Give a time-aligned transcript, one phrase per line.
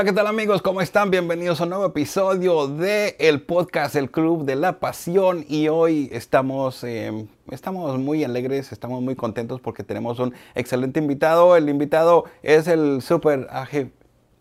[0.00, 0.62] Hola, ¿qué tal amigos?
[0.62, 1.10] ¿Cómo están?
[1.10, 6.08] Bienvenidos a un nuevo episodio de el podcast El Club de la Pasión y hoy
[6.10, 11.54] estamos, eh, estamos muy alegres, estamos muy contentos porque tenemos un excelente invitado.
[11.54, 13.90] El invitado es el super AG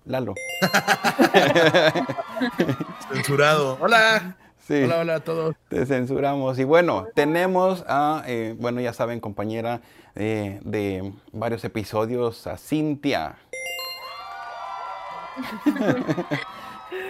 [0.05, 0.34] Lalo.
[3.12, 3.77] Censurado.
[3.81, 4.37] Hola.
[4.65, 5.57] Sí, Hola, hola a todos.
[5.67, 6.57] te censuramos.
[6.57, 9.81] Y bueno, tenemos a, eh, bueno, ya saben, compañera
[10.15, 13.35] eh, de varios episodios, a Cintia.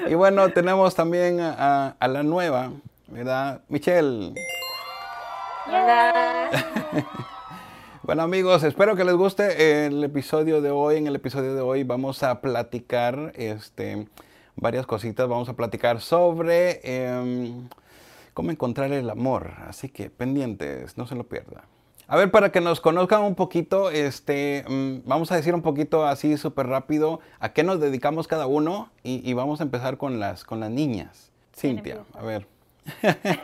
[0.10, 2.72] Y bueno, tenemos también a, a la nueva,
[3.08, 3.62] ¿verdad?
[3.70, 4.34] Michelle.
[5.68, 6.50] Hola.
[8.10, 10.98] Bueno amigos, espero que les guste el episodio de hoy.
[10.98, 14.08] En el episodio de hoy vamos a platicar este,
[14.56, 15.30] varias cositas.
[15.30, 17.70] Vamos a platicar sobre em,
[18.34, 19.52] cómo encontrar el amor.
[19.68, 21.66] Así que pendientes, no se lo pierda.
[22.12, 26.08] A ver, para que nos conozcan un poquito, este, mm, vamos a decir un poquito
[26.08, 30.20] así súper rápido a qué nos dedicamos cada uno y, y vamos a empezar con
[30.20, 31.32] las, con las niñas.
[31.56, 32.48] Cintia, a ver.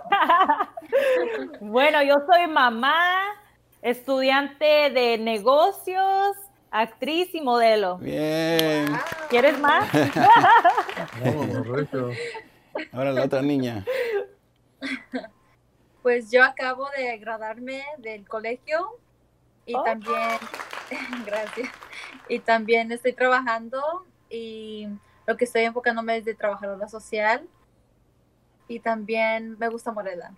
[1.60, 2.96] Bueno, yo soy mamá,
[3.82, 6.38] estudiante de negocios,
[6.72, 7.98] actriz y modelo.
[7.98, 8.88] Bien.
[9.30, 9.90] ¿Quieres más?
[11.26, 12.10] Oh, correcto.
[12.92, 13.86] Ahora la otra niña.
[16.06, 19.00] Pues yo acabo de graduarme del colegio
[19.66, 19.82] y Oh.
[19.82, 20.38] también,
[21.26, 21.68] gracias,
[22.30, 23.82] y también estoy trabajando
[24.30, 24.88] y
[25.26, 27.48] lo que estoy enfocándome es de trabajadora social
[28.68, 30.32] y también me gusta Morela.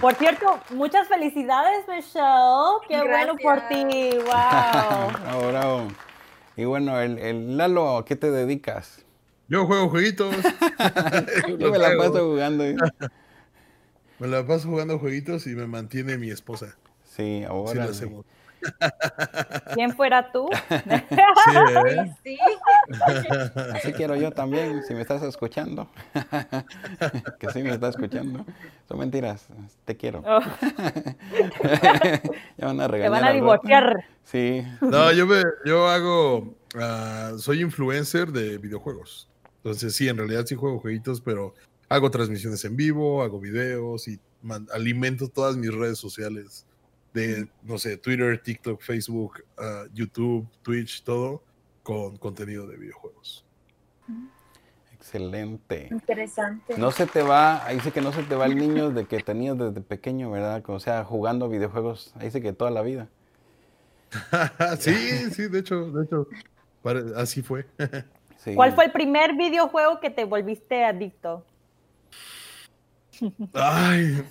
[0.00, 2.78] Por cierto, muchas felicidades, Michelle.
[2.88, 4.16] Qué bueno por ti.
[4.16, 4.24] Wow.
[5.20, 5.88] Bravo, bravo.
[6.56, 9.04] Y bueno, el, el Lalo, ¿a qué te dedicas?
[9.46, 10.34] Yo juego jueguitos.
[11.58, 12.64] Yo me la paso jugando.
[12.64, 12.74] ¿eh?
[14.18, 16.76] Me la paso jugando jueguitos y me mantiene mi esposa.
[17.04, 17.84] Sí, Sí, ahora.
[17.84, 18.24] lo hacemos.
[19.74, 20.48] ¿Quién fuera tú?
[20.78, 21.56] Sí,
[21.88, 22.14] ¿eh?
[22.24, 22.38] Sí,
[23.74, 25.88] Así quiero yo también, si me estás escuchando.
[27.38, 28.44] que sí me estás escuchando.
[28.88, 29.46] Son mentiras,
[29.84, 30.22] te quiero.
[30.26, 30.40] Oh,
[32.56, 33.10] ya van a te regañar.
[33.10, 34.04] van a divorciar.
[34.24, 34.62] Sí.
[34.80, 36.54] No, yo, me, yo hago.
[36.76, 39.28] ah, soy influencer de videojuegos.
[39.58, 41.54] Entonces, sí, en realidad sí juego jueguitos, pero
[41.88, 46.66] hago transmisiones en vivo, hago videos y man- alimento todas mis redes sociales
[47.14, 51.42] de, no sé, Twitter, TikTok, Facebook, ah, YouTube, Twitch, todo
[51.82, 53.44] con contenido de videojuegos.
[54.92, 55.88] Excelente.
[55.90, 56.76] interesante.
[56.76, 59.20] No se te va, ahí sí que no se te va el niño de que
[59.20, 60.62] tenías desde pequeño, ¿verdad?
[60.68, 63.08] O sea, jugando videojuegos, ahí sí que toda la vida.
[64.78, 66.28] sí, sí, de hecho, de hecho,
[67.16, 67.66] así fue.
[68.38, 68.54] Sí.
[68.54, 71.44] ¿Cuál fue el primer videojuego que te volviste adicto?
[73.52, 74.22] Ay,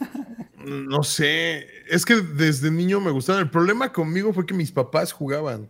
[0.65, 1.67] no sé.
[1.89, 3.41] Es que desde niño me gustaban.
[3.43, 5.69] El problema conmigo fue que mis papás jugaban.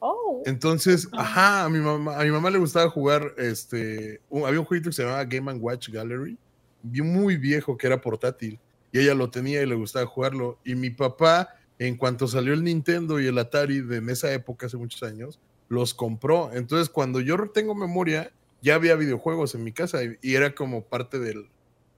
[0.00, 4.60] Oh, Entonces, ajá, a mi mamá, a mi mamá le gustaba jugar, este, un- había
[4.60, 6.38] un jueguito que se llamaba Game and Watch Gallery,
[6.82, 8.60] muy viejo que era portátil,
[8.92, 10.58] y ella lo tenía y le gustaba jugarlo.
[10.64, 11.48] Y mi papá,
[11.80, 15.40] en cuanto salió el Nintendo y el Atari de en esa época, hace muchos años,
[15.68, 16.50] los compró.
[16.52, 18.30] Entonces, cuando yo tengo memoria,
[18.62, 21.48] ya había videojuegos en mi casa y, y era como parte del...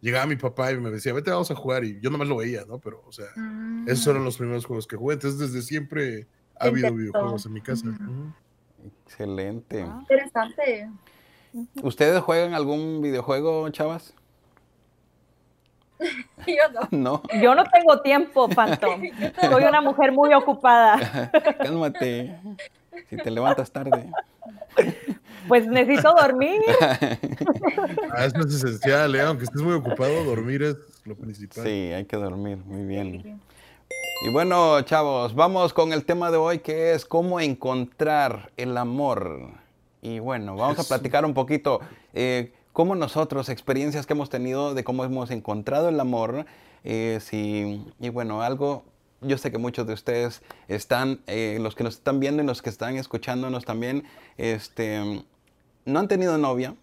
[0.01, 2.65] Llegaba mi papá y me decía, vete, vamos a jugar, y yo nomás lo veía,
[2.67, 2.79] ¿no?
[2.79, 3.87] Pero, o sea, Mm.
[3.89, 5.15] esos fueron los primeros juegos que jugué.
[5.15, 6.27] Entonces, desde siempre
[6.59, 7.87] ha habido videojuegos en mi casa.
[9.05, 9.83] Excelente.
[9.83, 9.99] Ah.
[10.01, 10.91] Interesante.
[11.83, 14.15] ¿Ustedes juegan algún videojuego, chavas?
[16.47, 16.89] Yo no.
[16.91, 17.23] No.
[17.43, 19.03] yo no tengo tiempo, Phantom.
[19.51, 21.31] Soy una mujer muy ocupada.
[21.59, 22.39] Cálmate.
[23.09, 24.11] Si te levantas tarde.
[25.49, 26.61] Pues necesito dormir.
[28.15, 29.23] Ah, eso es esencial, ¿eh?
[29.23, 31.65] aunque estés muy ocupado, dormir es lo principal.
[31.65, 32.59] Sí, hay que dormir.
[32.67, 33.41] Muy bien.
[34.23, 39.49] Y bueno, chavos, vamos con el tema de hoy que es cómo encontrar el amor.
[40.03, 41.81] Y bueno, vamos a platicar un poquito
[42.13, 46.45] eh, cómo nosotros, experiencias que hemos tenido de cómo hemos encontrado el amor.
[46.85, 48.85] eh, si- y bueno, algo,
[49.21, 52.63] yo sé que muchos de ustedes están, eh, los que nos están viendo y los
[52.63, 54.05] que están escuchándonos también,
[54.37, 55.25] este,
[55.85, 56.75] no han tenido novia,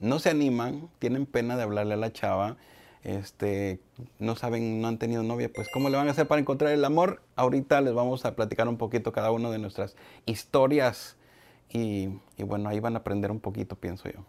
[0.00, 2.56] no se animan, tienen pena de hablarle a la chava,
[3.04, 3.80] este,
[4.18, 6.84] no saben, no han tenido novia, pues ¿cómo le van a hacer para encontrar el
[6.84, 7.22] amor?
[7.36, 9.94] Ahorita les vamos a platicar un poquito cada uno de nuestras
[10.26, 11.16] historias
[11.68, 14.24] y, y bueno, ahí van a aprender un poquito, pienso yo.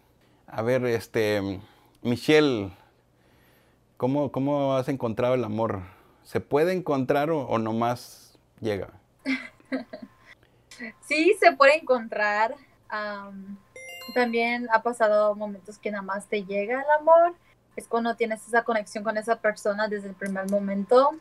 [0.47, 1.61] A ver, este,
[2.01, 2.71] Michelle,
[3.97, 5.94] ¿cómo, cómo has encontrado el amor?
[6.25, 8.89] ¿Se puede encontrar o, o nomás llega?
[11.01, 12.55] Sí, se puede encontrar.
[12.89, 13.57] am,
[14.13, 17.33] también ha pasado momentos que nada más te llega el amor.
[17.75, 21.11] Es cuando tienes esa conexión con esa persona desde el primer momento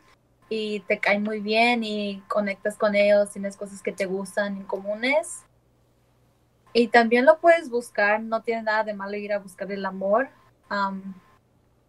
[0.48, 4.64] y te cae muy bien y conectas con ellos, tienes cosas que te gustan en
[4.64, 5.42] comunes.
[6.72, 10.28] Y también lo puedes buscar, no tiene nada de malo ir a buscar el amor.
[10.68, 11.14] am,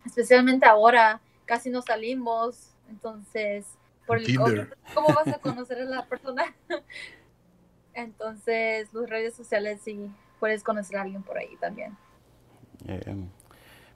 [0.05, 3.65] especialmente ahora, casi no salimos, entonces,
[4.05, 6.43] por el ¿cómo vas a conocer a la persona?
[7.93, 11.97] entonces, las redes sociales sí, puedes conocer a alguien por ahí también.
[12.87, 13.15] Eh,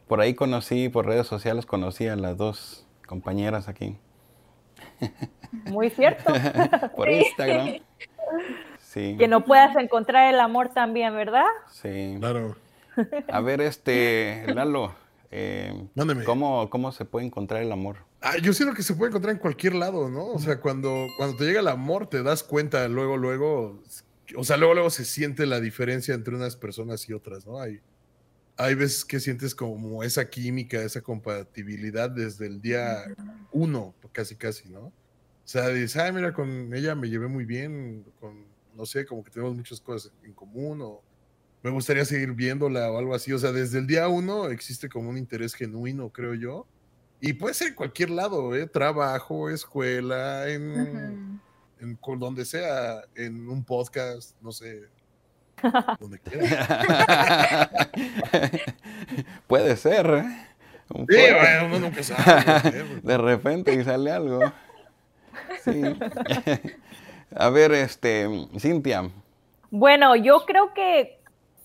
[0.07, 3.97] por ahí conocí, por redes sociales conocí a las dos compañeras aquí.
[5.65, 6.33] Muy cierto.
[6.95, 7.09] por.
[7.09, 7.79] Instagram.
[8.79, 11.45] Sí, que no puedas encontrar el amor también, ¿verdad?
[11.71, 12.15] sí.
[12.19, 12.55] Claro.
[13.31, 14.93] A ver, este, Lalo,
[15.31, 16.23] eh, Mándeme.
[16.23, 18.08] ¿cómo, ¿cómo se puede encontrar el amor?
[18.21, 20.25] Ah, yo siento que se puede encontrar en cualquier lado, ¿no?
[20.27, 23.81] O sea, cuando, cuando te llega el amor, te das cuenta luego, luego,
[24.35, 27.61] o sea, luego, luego se siente la diferencia entre unas personas y otras, ¿no?
[27.61, 27.79] Hay,
[28.57, 33.05] hay veces que sientes como esa química, esa compatibilidad desde el día
[33.53, 34.87] uno, casi, casi, ¿no?
[34.87, 34.93] O
[35.45, 38.45] sea, dices, ay, mira, con ella me llevé muy bien, con,
[38.75, 41.01] no sé, como que tenemos muchas cosas en común, o
[41.63, 43.31] me gustaría seguir viéndola o algo así.
[43.31, 46.67] O sea, desde el día uno existe como un interés genuino, creo yo.
[47.21, 48.65] Y puede ser en cualquier lado, ¿eh?
[48.65, 51.41] Trabajo, escuela, en,
[51.79, 54.83] en donde sea, en un podcast, no sé,
[55.99, 57.69] donde quiera.
[59.47, 60.45] Puede ser, ¿eh?
[60.89, 62.43] Un Sí, bueno, uno nunca sabe.
[62.79, 62.99] ¿eh?
[63.03, 64.39] De repente y sale algo.
[65.63, 65.83] Sí.
[67.35, 68.27] A ver, este,
[68.57, 69.09] Cintia.
[69.69, 71.18] Bueno, yo creo que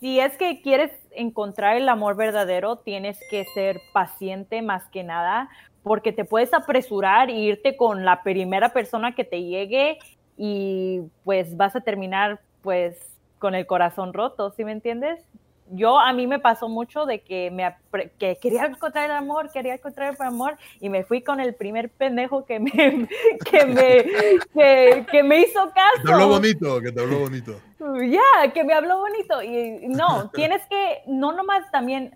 [0.05, 5.49] si es que quieres encontrar el amor verdadero, tienes que ser paciente más que nada,
[5.83, 9.97] porque te puedes apresurar e irte con la primera persona que te llegue
[10.37, 12.99] y pues vas a terminar pues
[13.39, 15.25] con el corazón roto, ¿sí me entiendes?
[15.70, 17.75] Yo a mí me pasó mucho de que me
[18.19, 21.90] que quería encontrar el amor, quería encontrar el amor y me fui con el primer
[21.90, 22.70] pendejo que me
[23.50, 24.05] que me
[24.52, 26.02] que, que me hizo caso.
[26.02, 27.61] Que te habló bonito, que te habló bonito.
[27.78, 29.43] Ya, que me habló bonito.
[29.43, 32.14] Y no, tienes que, no nomás también,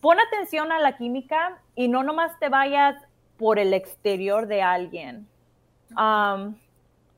[0.00, 2.96] pon atención a la química y no nomás te vayas
[3.36, 5.26] por el exterior de alguien.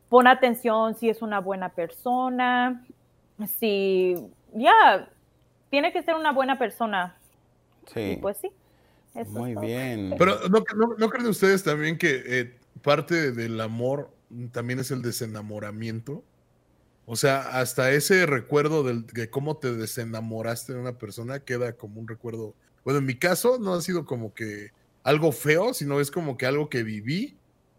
[0.08, 2.84] Pon atención si es una buena persona,
[3.58, 4.14] si,
[4.54, 5.08] ya,
[5.72, 7.16] tiene que ser una buena persona.
[7.88, 8.18] Y Sí.
[8.20, 8.50] pues sí.
[9.14, 10.14] eso Muy bien.
[10.18, 14.10] Pero ¿no, no, no creen ustedes también que eh, parte del amor
[14.52, 16.22] también es el desenamoramiento?
[17.06, 22.00] O sea, hasta ese recuerdo del- de cómo te desenamoraste de una persona queda como
[22.00, 22.54] un recuerdo.
[22.84, 24.72] Bueno, en mi caso no ha sido como que
[25.02, 27.38] algo feo, sino es como que algo que viví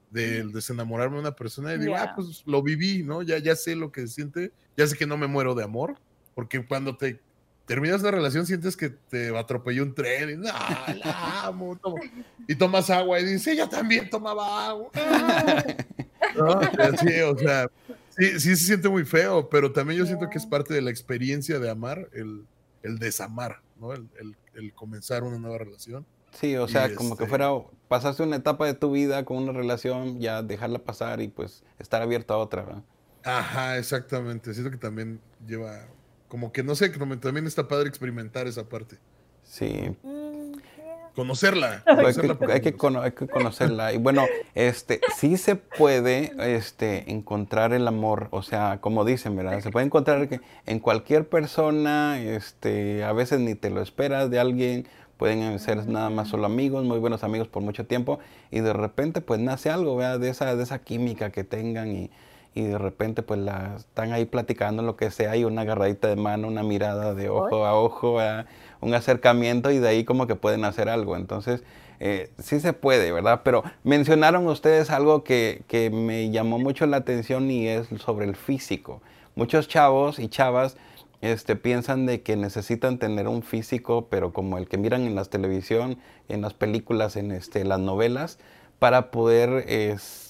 [0.10, 3.22] del desenamorarme de una persona y digo, ah, pues lo viví, ¿no?
[3.22, 5.96] Ya, ya sé lo que se siente, ya sé que no me muero de amor,
[6.36, 7.20] porque cuando te
[7.66, 12.00] terminas una relación sientes que te atropelló un tren y no, la amo, tomo-
[12.48, 14.90] y tomas agua y dices, ella también tomaba agua.
[16.36, 16.60] ¿No?
[16.98, 17.68] Sí, o sea,
[18.18, 20.90] sí, sí se siente muy feo, pero también yo siento que es parte de la
[20.90, 22.46] experiencia de amar, el,
[22.82, 23.94] el desamar, ¿no?
[23.94, 26.06] El, el- el comenzar una nueva relación.
[26.32, 27.50] Sí, o Y sea, como que este- fuera,
[27.88, 32.02] pasaste una etapa de tu vida con una relación, ya dejarla pasar y pues estar
[32.04, 32.84] abierto a otra, ¿verdad?
[33.24, 34.54] Ajá, exactamente.
[34.54, 35.88] Siento que también lleva,
[36.34, 38.98] como que no sé, que también está padre experimentar esa parte.
[39.44, 41.12] Sí, Mm, yeah.
[41.16, 41.84] Conocerla.
[41.86, 43.94] Hay conocerla que, hay que cono- hay que conocerla.
[43.94, 44.26] Y bueno,
[44.56, 49.62] este, sí se puede este, encontrar el amor, o sea, como dicen, ¿verdad?
[49.62, 54.40] Se puede encontrar que en cualquier persona, este, a veces ni te lo esperas de
[54.40, 54.88] alguien,
[55.18, 58.18] pueden ser nada más solo amigos, muy buenos amigos por mucho tiempo,
[58.50, 60.20] y de repente pues nace algo, ¿verdad?
[60.20, 62.10] De esa, de esa química que tengan y,
[62.56, 66.16] y de repente pues la, están ahí platicando lo que sea y una agarradita de
[66.16, 68.46] mano, una mirada de ojo a ojo, ¿verdad?
[68.82, 71.16] un acercamiento y de ahí como que pueden hacer algo.
[71.16, 71.64] Entonces,
[72.00, 73.42] eh, sí se puede, ¿verdad?
[73.44, 78.36] Pero mencionaron ustedes algo que, que me llamó mucho la atención y es sobre el
[78.36, 79.02] físico.
[79.36, 80.78] Muchos chavos y chavas
[81.22, 85.24] este, piensan de que necesitan tener un físico, pero como el que miran en la
[85.24, 88.40] televisión, en las películas, en este, las novelas,
[88.80, 90.23] para poder es,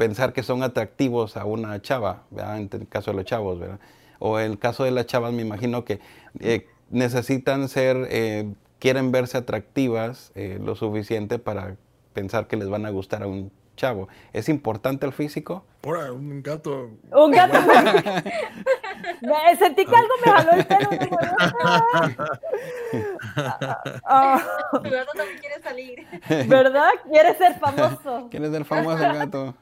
[0.00, 2.56] pensar que son atractivos a una chava, ¿verdad?
[2.56, 3.80] En el caso de los chavos, ¿verdad?
[4.18, 6.00] O en el caso de las chavas, me imagino que
[6.38, 11.76] eh, necesitan ser, eh, quieren verse atractivas eh, lo suficiente para
[12.14, 14.08] pensar que les van a gustar a un chavo.
[14.32, 15.66] ¿Es importante el físico?
[15.84, 16.92] Ahora, un gato.
[17.12, 17.58] Un gato.
[19.20, 20.90] Me sentí que algo me jaló el pelo.
[20.90, 21.18] digo,
[24.04, 24.42] ah,
[24.82, 26.06] Tu gato también quiere salir.
[26.48, 26.90] ¿Verdad?
[27.08, 28.28] Quiere ser famoso.
[28.30, 29.54] ¿Quién es el famoso el gato?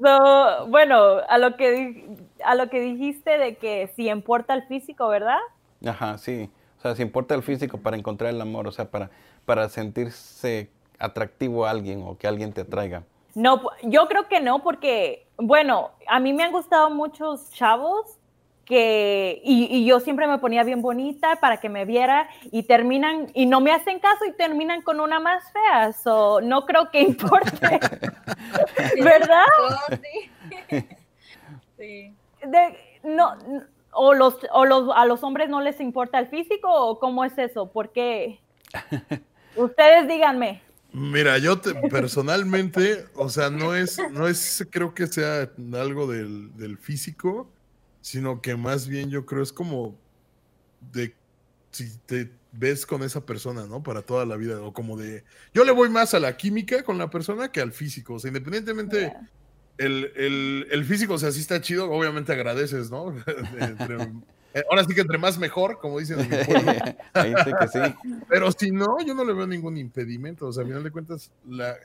[0.00, 2.06] So, bueno, a lo que
[2.44, 5.38] a lo que dijiste de que si importa el físico, ¿verdad?
[5.84, 6.50] Ajá, sí.
[6.78, 9.10] O sea, si importa el físico para encontrar el amor, o sea, para,
[9.44, 13.02] para sentirse atractivo a alguien o que alguien te atraiga.
[13.36, 18.18] No, yo creo que no, porque, bueno, a mí me han gustado muchos chavos
[18.64, 23.44] que, y, yo siempre me ponía bien bonita para que me viera y terminan, y
[23.44, 27.78] no me hacen caso y terminan con una más fea, so, no creo que importe,
[29.04, 29.44] ¿verdad?
[30.02, 30.86] sí.
[31.76, 32.14] sí.
[33.02, 33.36] no,
[33.92, 37.36] o, los, o los, a los hombres no les importa el físico o cómo es
[37.36, 38.40] eso, porque
[39.56, 40.62] ustedes díganme.
[40.98, 41.60] Mira, yo
[41.90, 47.52] personalmente, o sea, no es, no es, creo que sea algo del, físico,
[48.00, 49.94] sino que más bien yo creo es como
[50.90, 51.14] de
[51.70, 53.82] si te ves con esa persona, ¿no?
[53.82, 55.22] Para toda la vida, o como de,
[55.52, 58.28] yo le voy más a la química con la persona que al físico, o sea,
[58.28, 59.12] independientemente
[59.76, 63.14] el, el, físico, o sea, sí está chido, obviamente agradeces, ¿no?
[64.70, 66.72] ahora sí que entre más mejor, como dicen en mi pueblo.
[67.60, 67.78] que sí.
[68.28, 70.46] Pero si no, yo no le veo ningún impedimento.
[70.46, 71.76] O sea, a final de cuentas, la,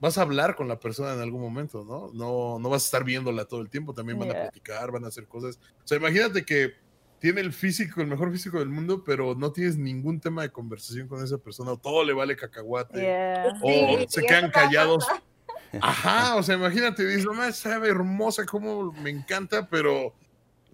[0.00, 2.10] vas a hablar con la persona en algún momento, ¿no?
[2.12, 5.08] No, no vas a estar viéndola todo el tiempo, también van a platicar, van a
[5.08, 5.58] hacer cosas.
[5.82, 6.74] O sea, imagínate que
[7.18, 11.08] tiene el físico, el mejor físico del mundo, pero no tienes ningún tema de conversación
[11.08, 15.06] con esa persona, o todo le vale cacahuate, o se quedan callados.
[15.80, 20.14] Ajá, o sea, imagínate, dices, no, sabe hermosa, como me encanta, pero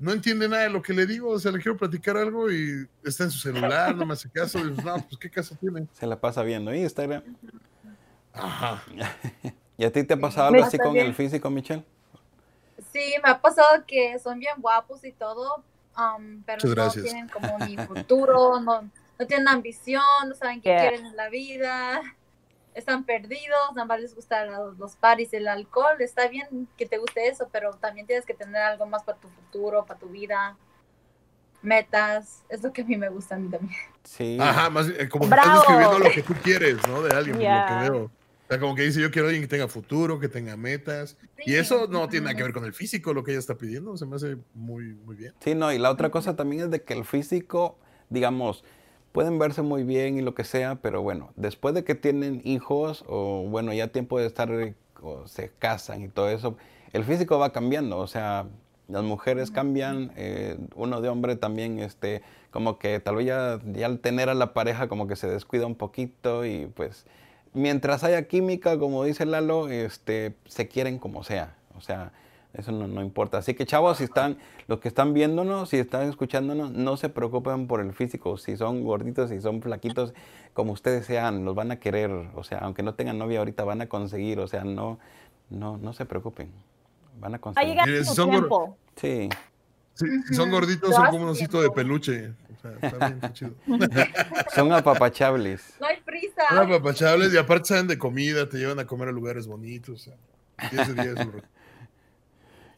[0.00, 2.88] no entiende nada de lo que le digo, o sea, le quiero platicar algo y
[3.04, 5.86] está en su celular, no me hace caso, y no, pues qué caso tiene.
[5.92, 7.22] Se la pasa viendo Instagram.
[8.32, 8.82] Ajá.
[9.76, 11.84] ¿Y a ti te ha pasado algo así con el físico, Michelle?
[12.92, 15.62] Sí, me ha pasado que son bien guapos y todo,
[15.96, 18.82] um, pero no tienen como ni futuro, no,
[19.18, 22.02] no tienen ambición, no saben qué quieren en la vida
[22.74, 26.98] están perdidos, nada más les gustan los, los paris, el alcohol, está bien que te
[26.98, 30.56] guste eso, pero también tienes que tener algo más para tu futuro, para tu vida,
[31.62, 33.78] metas, es lo que a mí me gusta a mí también.
[34.04, 34.38] Sí.
[34.40, 37.02] Ajá, más eh, como que estás describiendo lo que tú quieres, ¿no?
[37.02, 38.04] De alguien, por lo que veo.
[38.04, 41.16] O sea, como que dice, yo quiero alguien que tenga futuro, que tenga metas.
[41.46, 43.96] Y eso no tiene nada que ver con el físico, lo que ella está pidiendo.
[43.96, 45.34] Se me hace muy, muy bien.
[45.38, 48.64] Sí, no, y la otra cosa también es de que el físico, digamos,
[49.12, 53.04] pueden verse muy bien y lo que sea, pero bueno, después de que tienen hijos
[53.08, 54.50] o bueno, ya tiempo de estar
[55.02, 56.56] o se casan y todo eso,
[56.92, 58.46] el físico va cambiando, o sea,
[58.88, 63.86] las mujeres cambian, eh, uno de hombre también, este, como que tal vez ya, ya
[63.86, 67.06] al tener a la pareja como que se descuida un poquito y pues
[67.52, 72.12] mientras haya química, como dice Lalo, este, se quieren como sea, o sea,
[72.52, 73.38] eso no, importa.
[73.38, 77.68] Así que chavos, si están, los que están viéndonos, si están escuchándonos, no se preocupen
[77.68, 78.36] por el físico.
[78.38, 80.14] Si son gorditos, si son flaquitos,
[80.52, 82.10] como ustedes sean, los van a querer.
[82.34, 84.40] O sea, aunque no tengan novia ahorita, van a conseguir.
[84.40, 84.98] O sea, no,
[85.48, 86.50] no, no se preocupen.
[87.20, 87.78] Van a conseguir.
[88.04, 88.76] si son tiempo.
[88.96, 89.28] Sí.
[89.94, 92.32] Si son gorditos, son como un osito de peluche.
[92.56, 93.54] O sea, está bien, chido.
[94.54, 95.76] son apapachables.
[95.78, 96.42] No hay prisa.
[96.48, 99.94] Son apapachables y aparte saben de comida, te llevan a comer a lugares bonitos.
[99.94, 100.14] O sea,
[100.72, 101.32] ese día es un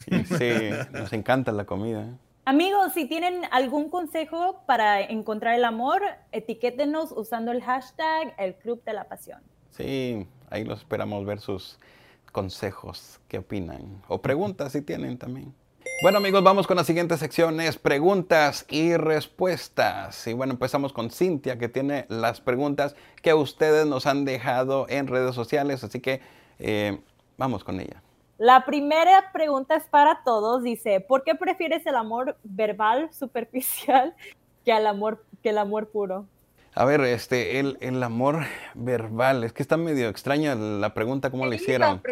[0.05, 2.07] Sí, nos encanta la comida.
[2.45, 8.83] Amigos, si tienen algún consejo para encontrar el amor, etiquétenos usando el hashtag el Club
[8.85, 9.41] de la Pasión.
[9.71, 11.79] Sí, ahí los esperamos ver sus
[12.33, 15.55] consejos, qué opinan, o preguntas si tienen también.
[16.03, 20.27] Bueno amigos, vamos con las siguientes secciones, preguntas y respuestas.
[20.27, 25.07] Y bueno, empezamos con Cintia, que tiene las preguntas que ustedes nos han dejado en
[25.07, 26.21] redes sociales, así que
[26.59, 26.99] eh,
[27.39, 28.03] vamos con ella.
[28.43, 30.65] La primera pregunta es para todos.
[30.65, 34.17] Dice, ¿por qué prefieres el amor verbal superficial
[34.65, 36.27] que el amor, que el amor puro?
[36.75, 38.41] A ver, este, el, el amor
[38.75, 42.03] verbal, es que está medio extraña la pregunta, cómo le hicieron.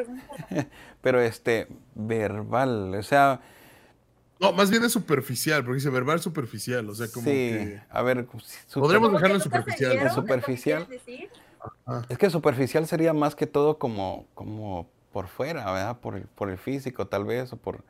[1.03, 3.41] Pero este, verbal, o sea...
[4.39, 8.29] No, más bien es superficial, porque dice verbal superficial, o sea, como sí, a ver...
[8.73, 9.93] Podríamos dejarlo en superficial.
[9.99, 10.87] ¿En superficial?
[12.09, 15.99] Es que superficial sería más que todo como, como por fuera, ¿verdad?
[15.99, 17.85] Por el, por el físico tal vez o por,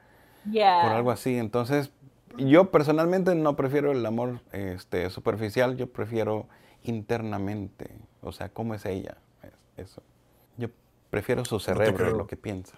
[0.45, 1.37] por algo así.
[1.37, 1.91] Entonces,
[2.37, 6.47] yo personalmente no prefiero el amor este, superficial, yo prefiero
[6.83, 7.91] internamente,
[8.23, 9.17] o sea, cómo es ella,
[9.77, 10.03] eso.
[10.57, 10.69] Yo
[11.11, 12.77] prefiero su cerebro, lo que piensa.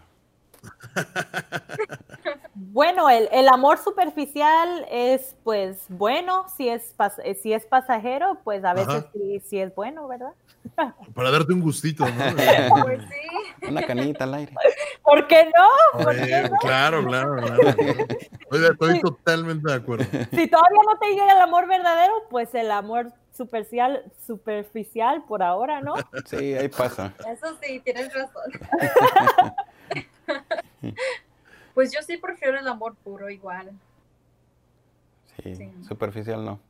[2.55, 6.95] Bueno, el, el, amor superficial es pues bueno, si es,
[7.41, 9.07] si es pasajero, pues a veces
[9.45, 10.33] sí, es bueno, ¿verdad?
[11.15, 12.83] Para darte un gustito, ¿no?
[12.83, 13.01] pues
[13.61, 13.69] sí.
[13.69, 14.55] Una canita al aire.
[15.03, 16.03] ¿Por qué no?
[16.61, 17.73] Claro, claro, claro.
[18.51, 20.05] Estoy, totalmente de acuerdo.
[20.05, 25.81] Si todavía no te llega el amor verdadero, pues el amor superficial, superficial por ahora,
[25.81, 25.95] ¿no?
[26.27, 27.15] Sí, ahí pasa.
[27.21, 28.53] Eso sí, tienes razón.
[31.75, 33.71] Pues yo sí prefiero el amor puro igual.
[35.43, 36.61] Sí, superficial no.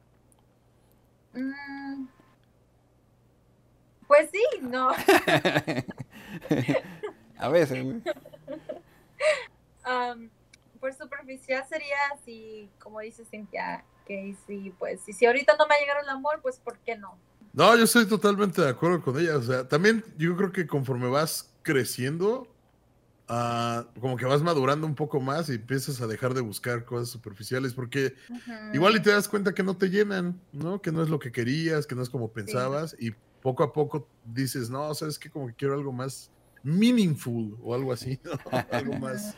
[1.32, 2.06] Mm,
[4.06, 4.90] pues sí, no.
[7.38, 7.84] A veces.
[9.84, 10.30] Um,
[10.78, 15.74] por superficial sería si, como dice Cintia, que si, pues, si, si ahorita no me
[15.74, 17.18] ha llegado el amor, pues, ¿por qué no?
[17.52, 19.36] No, yo estoy totalmente de acuerdo con ella.
[19.36, 22.46] O sea, también yo creo que conforme vas creciendo,
[24.00, 27.72] como que vas madurando un poco más y empiezas a dejar de buscar cosas superficiales,
[27.72, 28.14] porque
[28.72, 30.82] igual y te das cuenta que no te llenan, ¿no?
[30.82, 34.08] Que no es lo que querías, que no es como pensabas, y poco a poco
[34.24, 36.30] dices, no, sabes que como que quiero algo más
[36.62, 38.32] meaningful o algo así, ¿no?
[38.70, 39.36] algo más.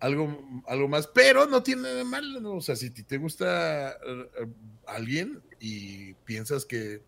[0.00, 2.54] Algo, algo más, pero no tiene nada de malo, ¿no?
[2.54, 4.46] O sea, si te gusta eh,
[4.86, 7.02] alguien y piensas que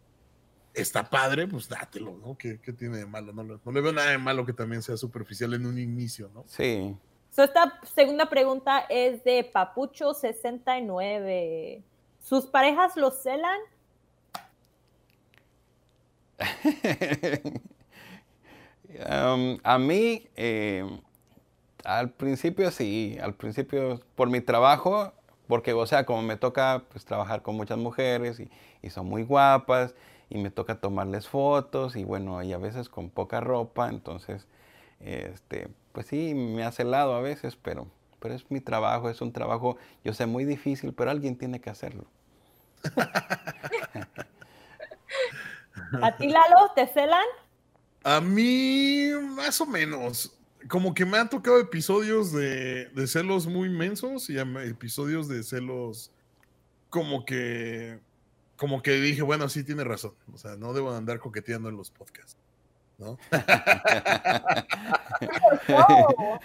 [0.74, 2.36] está padre, pues dátelo, ¿no?
[2.36, 3.32] ¿Qué, qué tiene de malo?
[3.32, 6.30] No, le- no le veo nada de malo que también sea superficial en un inicio,
[6.34, 6.44] ¿no?
[6.46, 6.96] Sí.
[7.30, 11.82] So, esta segunda pregunta es de Papucho69.
[12.20, 13.58] ¿Sus parejas los celan?
[19.08, 20.84] Um, a mí, eh,
[21.82, 25.14] al principio sí, al principio por mi trabajo,
[25.48, 28.50] porque, o sea, como me toca pues, trabajar con muchas mujeres y,
[28.82, 29.94] y son muy guapas
[30.32, 34.46] y me toca tomarles fotos y bueno, y a veces con poca ropa, entonces,
[35.00, 37.86] este, pues sí, me hace lado a veces, pero,
[38.18, 41.68] pero es mi trabajo, es un trabajo, yo sé, muy difícil, pero alguien tiene que
[41.68, 42.06] hacerlo.
[46.02, 47.26] ¿A ti, Lalo, te celan?
[48.02, 50.34] A mí, más o menos.
[50.66, 56.10] Como que me han tocado episodios de, de celos muy mensos y episodios de celos
[56.88, 58.00] como que
[58.62, 60.14] como que dije, bueno, sí tiene razón.
[60.32, 62.36] O sea, no debo de andar coqueteando en los podcasts.
[62.96, 63.18] ¿No?
[65.68, 66.38] Oh,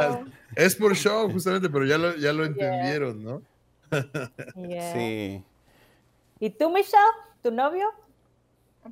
[0.00, 3.42] Oh, es por show, justamente, pero ya lo, ya lo entendieron, ¿no?
[4.68, 4.92] yeah.
[4.92, 5.42] Sí.
[6.40, 6.98] ¿Y tú, Michelle?
[7.42, 7.86] ¿Tu novio?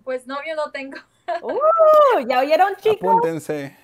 [0.04, 0.96] pues novio no tengo.
[1.42, 3.10] Uh, ¿Ya oyeron, chicos?
[3.10, 3.76] Apúntense.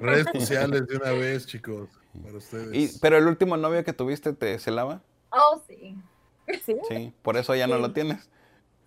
[0.00, 1.90] Redes sociales de una vez, chicos,
[2.22, 2.74] para ustedes.
[2.74, 5.02] Y, pero el último novio que tuviste te celaba.
[5.30, 5.94] Oh, sí.
[6.64, 6.76] ¿Sí?
[6.88, 8.28] Sí, por eso ya no lo tienes.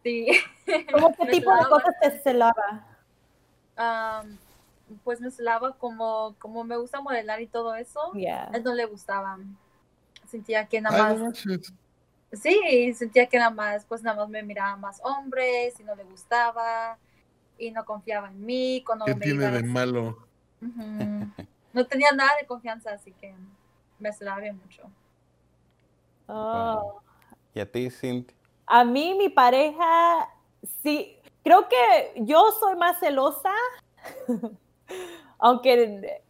[0.03, 0.27] Sí.
[0.93, 2.85] ¿Cómo qué tipo de cosas te celaba?
[3.75, 4.37] Am,
[5.03, 8.11] pues me celaba como, como me gusta modelar y todo eso.
[8.13, 8.49] Yeah.
[8.51, 9.37] A él no le gustaba.
[10.27, 11.43] Sentía que nada más.
[12.33, 16.03] Sí, sentía que nada más, pues nada más me miraba más hombres y no le
[16.03, 16.97] gustaba
[17.57, 18.83] y no confiaba en mí.
[18.85, 20.27] Cuando ¿Qué me tiene de malo?
[21.73, 23.33] No tenía nada de confianza, así que
[23.99, 24.83] me bien mucho.
[26.27, 27.01] Oh.
[27.57, 28.37] ¿Y a ti, Cintia?
[28.67, 30.29] A mí, mi pareja,
[30.83, 33.51] sí, creo que yo soy más celosa,
[35.39, 36.21] aunque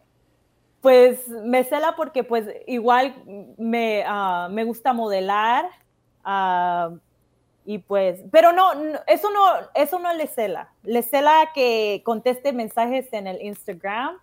[0.80, 3.14] pues me cela porque pues igual
[3.58, 5.70] me, ah, me gusta modelar
[6.24, 6.92] ah,
[7.66, 8.72] y pues, pero no,
[9.06, 14.18] eso no, eso no le cela, le cela que conteste mensajes en el Instagram,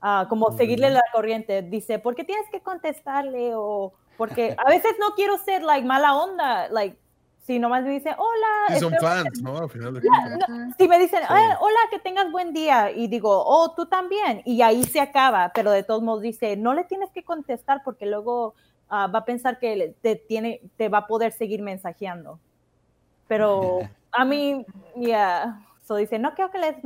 [0.00, 3.56] ah, como seguirle la corriente, dice, ¿por qué tienes que contestarle?
[3.56, 6.96] O porque a veces no quiero ser like mala onda, like
[7.44, 9.58] si nomás me dicen, hola, Sí, son espero- fans, ¿no?
[9.58, 10.48] Al final de cuentas.
[10.48, 10.74] Ujú.
[10.78, 11.26] si me dicen, Sí.
[11.28, 15.50] "Ah, hola, que tengas buen día, y digo, oh, tú también, y ahí se acaba,
[15.52, 18.54] pero de todos modos dice, no le tienes que contestar porque luego
[18.94, 22.38] ah, va a pensar que te, tiene, te va a poder seguir mensajeando.
[23.26, 23.78] Pero
[24.12, 24.64] a mí,
[24.96, 26.76] ya, so dice, no quiero que les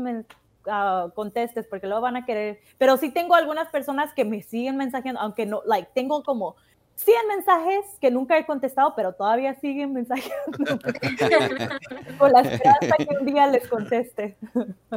[0.68, 4.76] ah, contestes porque luego van a querer, pero sí tengo algunas personas que me siguen
[4.76, 6.56] mensajeando, aunque no, like, tengo como
[6.96, 10.78] 100 mensajes que nunca he contestado, pero todavía siguen mensajeando
[12.18, 14.36] con la esperanza que un día les conteste.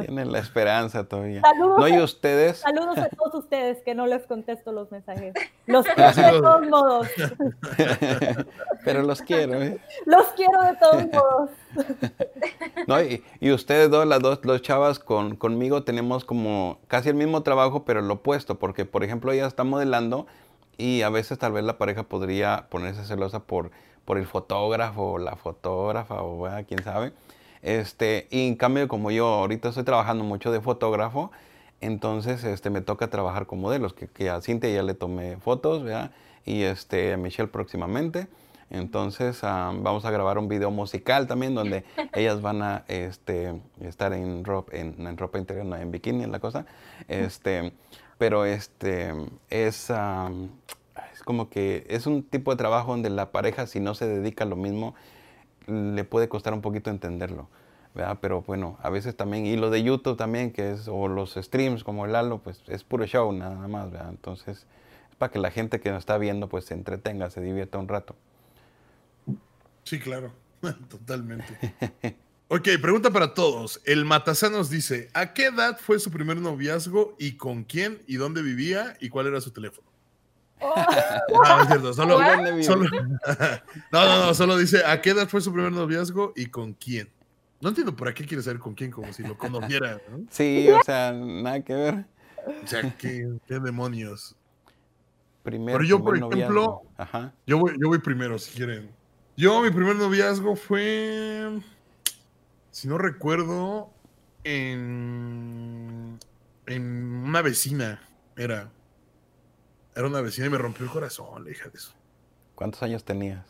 [0.00, 1.42] Tienen la esperanza todavía.
[1.42, 2.58] Saludos, ¿No y a, ustedes?
[2.58, 5.34] saludos a todos ustedes que no les contesto los mensajes.
[5.66, 7.08] Los quiero de todos modos.
[8.84, 9.62] Pero los quiero.
[9.62, 9.78] ¿eh?
[10.04, 11.50] Los quiero de todos modos.
[12.88, 17.14] No, y, y ustedes dos, las dos, los chavas con, conmigo tenemos como casi el
[17.14, 20.26] mismo trabajo, pero lo opuesto, porque por ejemplo ella está modelando
[20.80, 23.70] y a veces tal vez la pareja podría ponerse celosa por,
[24.06, 27.12] por el fotógrafo o la fotógrafa o bueno, quién sabe.
[27.62, 31.30] Este, y en cambio como yo ahorita estoy trabajando mucho de fotógrafo,
[31.82, 35.82] entonces este, me toca trabajar con modelos, que, que a Cintia ya le tomé fotos,
[35.82, 36.12] ¿verdad?
[36.46, 38.28] Y este, a Michelle próximamente.
[38.70, 44.14] Entonces ah, vamos a grabar un video musical también donde ellas van a este, estar
[44.14, 46.64] en ropa, en, en ropa interior, no en bikini, la cosa.
[47.08, 47.72] Este,
[48.20, 49.14] pero este
[49.48, 54.06] es, es como que es un tipo de trabajo donde la pareja si no se
[54.06, 54.94] dedica a lo mismo
[55.66, 57.48] le puede costar un poquito entenderlo.
[57.94, 58.18] ¿verdad?
[58.20, 61.82] Pero bueno, a veces también, y lo de YouTube también, que es, o los streams
[61.82, 64.10] como el Lalo, pues es puro show nada más, ¿verdad?
[64.10, 64.66] Entonces,
[65.08, 67.88] es para que la gente que nos está viendo, pues se entretenga, se divierta un
[67.88, 68.16] rato.
[69.84, 70.30] Sí, claro.
[70.90, 71.56] Totalmente.
[72.52, 73.80] Ok, pregunta para todos.
[73.84, 78.42] El Matasanos dice, ¿a qué edad fue su primer noviazgo y con quién y dónde
[78.42, 79.88] vivía y cuál era su teléfono?
[80.58, 80.74] Oh,
[81.32, 81.62] No, no
[82.58, 82.82] es cierto.
[83.92, 87.08] No, no, no, solo dice, ¿a qué edad fue su primer noviazgo y con quién?
[87.60, 90.00] No entiendo por qué quiere saber con quién, como si lo conociera.
[90.10, 90.24] ¿no?
[90.28, 92.04] Sí, o sea, nada que ver.
[92.64, 94.34] O sea, ¿qué, qué demonios?
[95.44, 96.82] Primer, Pero yo, por ejemplo.
[96.96, 97.32] Ajá.
[97.46, 98.90] Yo voy, yo voy primero, si quieren.
[99.36, 101.60] Yo, mi primer noviazgo fue,
[102.70, 103.92] si no recuerdo,
[104.44, 106.18] en,
[106.66, 106.82] en
[107.24, 108.02] una vecina.
[108.36, 108.70] Era.
[109.94, 111.94] Era una vecina y me rompió el corazón, la hija de eso.
[112.54, 113.44] ¿Cuántos años tenías?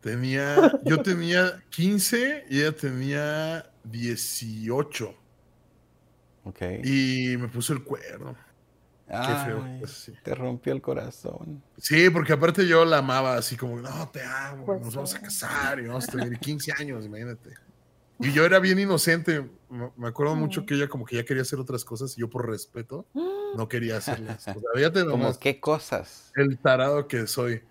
[0.00, 5.14] Tenía, yo tenía 15 y ella tenía 18.
[6.44, 6.62] Ok.
[6.84, 8.36] Y me puso el cuerno.
[9.06, 9.62] Qué feo.
[9.64, 10.14] Ay, pues, sí.
[10.22, 11.62] Te rompió el corazón.
[11.78, 15.20] Sí, porque aparte yo la amaba así como, no, te amo, Pues nos vamos a
[15.20, 17.54] casar y vamos a tener 15 años, imagínate.
[18.18, 20.66] Y yo era bien inocente, me acuerdo mucho Mm.
[20.66, 23.56] que ella como que ya quería hacer otras cosas y yo por respeto Mm.
[23.56, 24.36] no quería hacerlas.
[24.38, 24.54] O sea,
[25.40, 26.32] qué cosas.
[26.36, 27.62] el tarado que soy.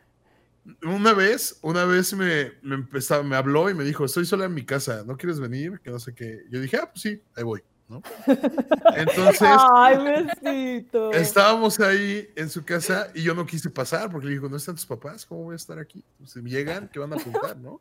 [0.83, 4.53] Una vez, una vez me, me empezaba, me habló y me dijo, estoy sola en
[4.53, 5.79] mi casa, ¿no quieres venir?
[5.83, 6.43] Que no sé qué.
[6.49, 8.01] Yo dije, ah, pues sí, ahí voy, ¿no?
[8.95, 9.47] Entonces...
[9.75, 10.87] Ay.
[11.13, 14.75] Estábamos ahí en su casa y yo no quise pasar porque le digo, ¿no están
[14.75, 15.25] tus papás?
[15.25, 16.03] ¿Cómo voy a estar aquí?
[16.25, 17.79] Si llegan, ¿qué van a apuntar, no?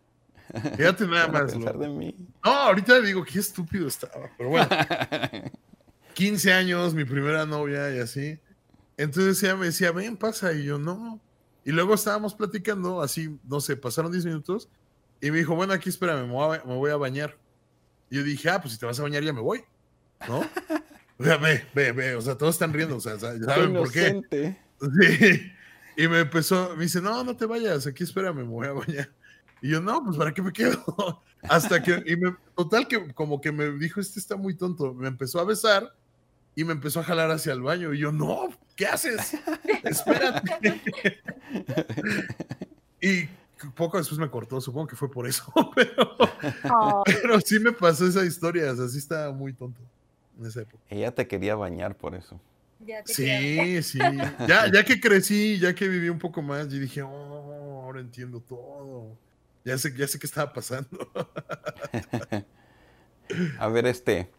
[0.77, 1.53] Fíjate nada ¿Qué van a más.
[1.53, 2.15] pensar de mí?
[2.45, 4.31] No, ahorita le digo, qué estúpido estaba.
[4.37, 4.69] Pero bueno,
[6.15, 8.39] 15 años, mi primera novia y así.
[8.97, 10.53] Entonces ella me decía, ven, pasa.
[10.53, 11.21] Y yo, no.
[11.65, 14.69] Y luego estábamos platicando, así, no sé, pasaron 10 minutos.
[15.21, 17.37] Y me dijo, bueno, aquí espérame, me voy a, me voy a bañar.
[18.11, 19.65] Y yo dije, ah, pues si te vas a bañar ya me voy.
[20.29, 20.41] ¿No?
[21.19, 22.15] O sea, ve, ve, ve.
[22.17, 22.97] O sea, todos están riendo.
[22.97, 24.21] O sea, Qué ¿saben por qué?
[24.81, 25.53] Sí.
[25.97, 29.11] Y me empezó, me dice, no, no te vayas, aquí espérame, me voy a bañar.
[29.65, 31.23] Y yo, no, pues ¿para qué me quedo?
[31.43, 35.09] Hasta que, y me, total que como que me dijo, este está muy tonto, me
[35.09, 35.91] empezó a besar
[36.55, 37.95] y me empezó a jalar hacia el baño.
[37.95, 39.39] Y yo, no, ¿qué haces?
[39.83, 40.83] Espérate.
[43.01, 43.27] y
[43.75, 46.15] poco después me cortó, supongo que fue por eso, pero,
[47.07, 49.81] Ay, pero sí me pasó esa historia, o sea, sí estaba muy tonto
[50.39, 50.85] en esa época.
[50.91, 52.39] Ella te quería bañar por eso.
[52.81, 53.15] Ya te.
[53.15, 53.99] Sí, sí.
[54.47, 58.41] Ya, ya que crecí, ya que viví un poco más, yo dije, oh, ahora entiendo
[58.41, 59.24] todo.
[59.65, 60.89] Ya sé, ya sé qué estaba pasando.
[63.59, 64.31] A ver, este,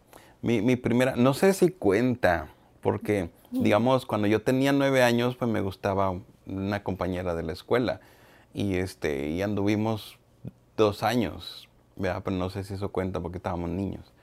[0.41, 2.49] mi, mi primera, no sé si cuenta,
[2.81, 8.01] porque, digamos, cuando yo tenía nueve años, pues me gustaba una compañera de la escuela.
[8.53, 10.17] Y este, y anduvimos
[10.77, 12.21] dos años, ¿verdad?
[12.23, 14.13] Pero no sé si eso cuenta porque estábamos niños.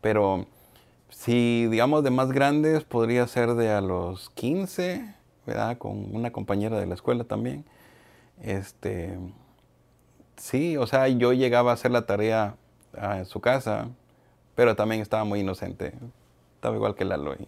[0.00, 0.46] Pero
[1.10, 5.14] si, digamos, de más grandes, podría ser de a los 15,
[5.46, 5.78] ¿verdad?
[5.78, 7.64] Con una compañera de la escuela también.
[8.42, 9.18] Este,
[10.42, 12.56] sí, o sea, yo llegaba a hacer la tarea
[12.98, 13.86] ah, en su casa,
[14.56, 15.94] pero también estaba muy inocente.
[16.56, 17.34] Estaba igual que Lalo.
[17.34, 17.46] Y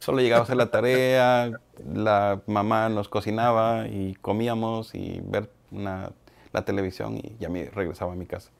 [0.00, 1.50] solo llegaba a hacer la tarea,
[1.94, 6.10] la mamá nos cocinaba y comíamos y ver una,
[6.52, 8.50] la televisión y ya me regresaba a mi casa.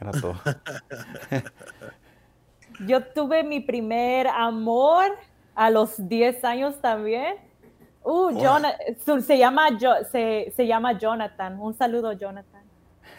[0.00, 0.34] Era todo.
[2.86, 5.06] Yo tuve mi primer amor
[5.56, 7.34] a los 10 años también.
[8.04, 9.70] Uh, Jona- su- se, llama
[10.12, 11.58] se, se llama Jonathan.
[11.60, 12.67] Un saludo, Jonathan.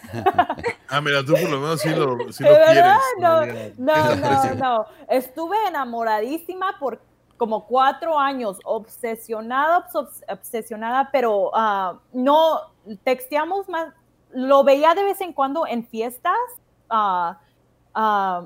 [0.92, 2.98] Ah, mira, tú por lo menos sí lo, sí ¿De lo verdad?
[3.44, 3.78] quieres.
[3.78, 4.86] No, no, no, no.
[5.08, 7.00] Estuve enamoradísima por
[7.38, 12.60] como cuatro años, obsesionada, obs- obsesionada, pero ah, no
[13.04, 13.94] texteamos más.
[14.32, 16.34] Lo veía de vez en cuando en fiestas.
[16.90, 17.40] ah,
[17.94, 18.46] ah,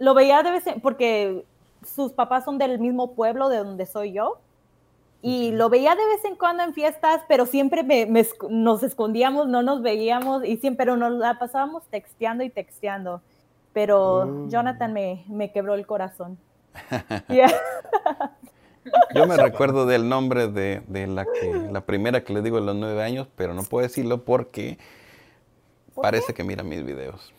[0.00, 1.46] lo veía de vez en porque
[1.84, 4.40] sus papás son del mismo pueblo de donde soy yo.
[5.26, 8.06] Y lo veía de vez en cuando en fiestas, pero siempre me-
[8.50, 13.22] nos escondíamos, no nos veíamos y siempre pero nos la pasábamos texteando y texteando.
[13.72, 14.50] Pero Mm.
[14.50, 16.36] Jonathan me, me quebró el corazón.
[17.28, 17.50] Yeah.
[19.14, 22.60] Yo me recuerdo del nombre de, de la, que, la primera que le digo a
[22.60, 24.76] los nueve años, pero no puedo decirlo porque
[25.94, 27.32] ¿Por parece que mira mis videos.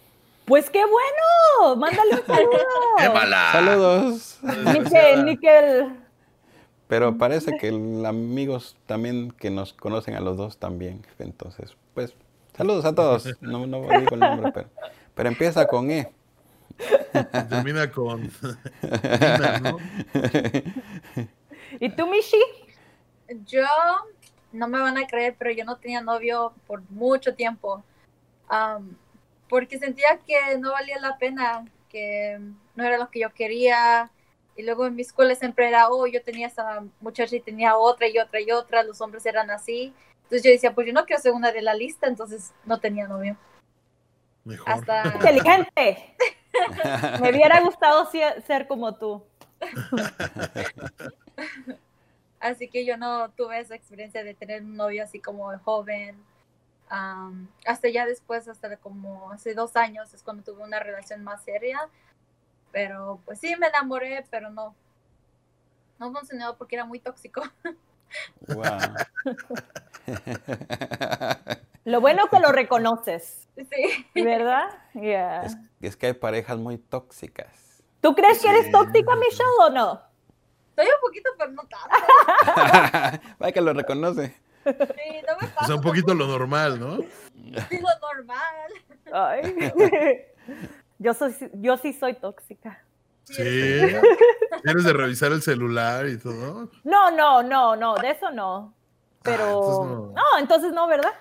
[0.46, 2.58] Pues qué bueno, mándale un saludo.
[2.98, 3.50] ¡Qué mala!
[3.52, 4.40] Saludos.
[4.74, 6.00] Nickel, Nickel.
[6.88, 11.04] Pero parece que el amigos también que nos conocen a los dos también.
[11.18, 12.14] Entonces, pues,
[12.56, 13.26] saludos a todos.
[13.42, 14.70] No, no digo el nombre, pero,
[15.16, 16.12] pero empieza con E.
[17.50, 18.30] Termina con.
[21.80, 22.42] ¿Y tú, Mishi?
[23.48, 23.66] Yo,
[24.52, 27.84] no me van a creer, pero yo no tenía novio por mucho tiempo.
[28.48, 28.96] Am,
[29.50, 32.40] porque sentía que no valía la pena, que
[32.76, 34.12] no era lo que yo quería.
[34.56, 38.08] Y luego en mi escuela siempre era, oh, yo tenía esa muchacha y tenía otra
[38.08, 39.94] y otra y otra, los hombres eran así.
[40.24, 43.08] Entonces yo decía, pues yo no quiero ser una de la lista, entonces no tenía
[43.08, 43.38] novio.
[44.44, 44.70] Mejor.
[44.70, 46.16] Hasta, Inteligente.
[47.22, 49.24] Me hubiera gustado ser como tú.
[52.40, 56.16] Así que yo no tuve esa experiencia de tener un novio así como joven.
[56.90, 61.44] Am, hasta ya después, hasta como hace dos años, es cuando tuve una relación más
[61.44, 61.80] seria.
[62.76, 64.76] Pero pues sí, me enamoré, pero no.
[65.98, 67.42] No funcionó porque era muy tóxico.
[68.48, 68.68] Wow.
[71.86, 74.06] Lo bueno que lo reconoces, Sí.
[74.14, 74.68] ¿verdad?
[74.94, 75.44] Yeah.
[75.44, 77.82] Es, es que hay parejas muy tóxicas.
[78.02, 78.72] ¿Tú crees que eres Sí.
[78.72, 80.02] tóxica, Michelle, o no?
[80.76, 83.20] Soy un poquito, pero no tanto.
[83.40, 84.36] Vaya que lo reconoce.
[84.66, 84.74] Sí,
[85.28, 86.98] no me O pasa sea, un poquito lo normal, ¿no?
[87.70, 88.72] Sí, lo normal.
[89.12, 90.26] Ay.
[90.98, 92.82] Yo, soy, yo sí soy tóxica.
[93.26, 93.44] Sí.
[94.64, 96.70] Tienes de revisar el celular y todo.
[96.84, 98.74] No, no, no, no, de eso no.
[99.24, 99.44] Pero.
[99.44, 100.14] Ah, entonces no.
[100.14, 100.40] no.
[100.40, 101.12] entonces no, ¿verdad?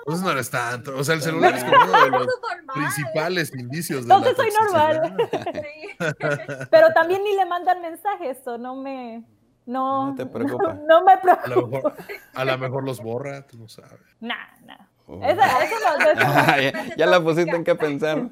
[0.00, 0.96] Entonces no eres tanto.
[0.96, 2.26] O sea, el celular es como uno de los
[2.74, 5.16] principales indicios de la Entonces soy normal.
[5.52, 6.66] Sí.
[6.70, 9.24] Pero también ni le mandan mensajes, eso no me.
[9.66, 10.74] No, No te preocupa.
[10.86, 11.48] No, me A preocupa.
[11.48, 11.94] lo mejor,
[12.34, 14.00] a lo mejor los borra, tú no sabes.
[14.20, 14.86] Nah, nah.
[15.12, 15.20] Oh.
[15.24, 15.58] Esa-
[15.98, 16.20] no, no.
[16.60, 18.30] ya, ya la pusiste en qué pensar.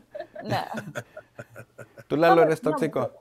[2.07, 3.13] ¿Tú, Lalo, eres tóxico?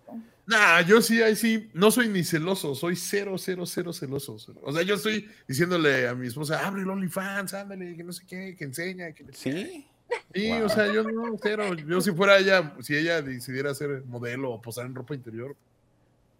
[0.45, 4.37] Nah, yo sí, ahí sí, no soy ni celoso, soy cero, cero, cero celoso.
[4.63, 8.23] O sea, yo estoy diciéndole a mi esposa, abre el OnlyFans, ándale, que no sé
[8.25, 9.11] qué, que enseña.
[9.11, 9.25] Que...
[9.33, 9.85] Sí.
[10.33, 10.65] Sí, Wow.
[10.65, 11.73] o sea, yo no, cero.
[11.73, 15.53] Yo si fuera ella, si ella decidiera ser modelo o posar en ropa interior,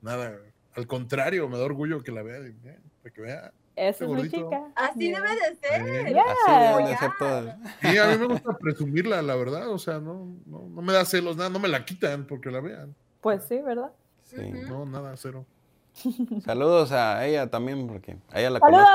[0.01, 0.38] nada.
[0.75, 3.51] Al contrario, me da orgullo que la vea, eh, para que vea.
[3.78, 4.63] Esa es mi chica.
[4.76, 5.22] Así Yeah.
[5.22, 6.08] debe de ser.
[6.13, 6.24] Yeah.
[6.24, 7.56] Así deben de ser todas.
[7.84, 9.70] Y a mí me gusta presumirla, la verdad.
[9.70, 12.60] O sea, no, no, no me da celos, nada, no me la quitan porque la
[12.60, 12.96] vean.
[13.22, 13.92] Pues sí, ¿verdad?
[14.24, 14.38] Sí.
[14.68, 15.46] No, nada, cero.
[16.46, 18.88] Saludos a ella también, porque a ella la conozco.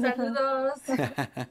[0.00, 0.80] ¡Saludos!
[0.80, 1.48] Saludos.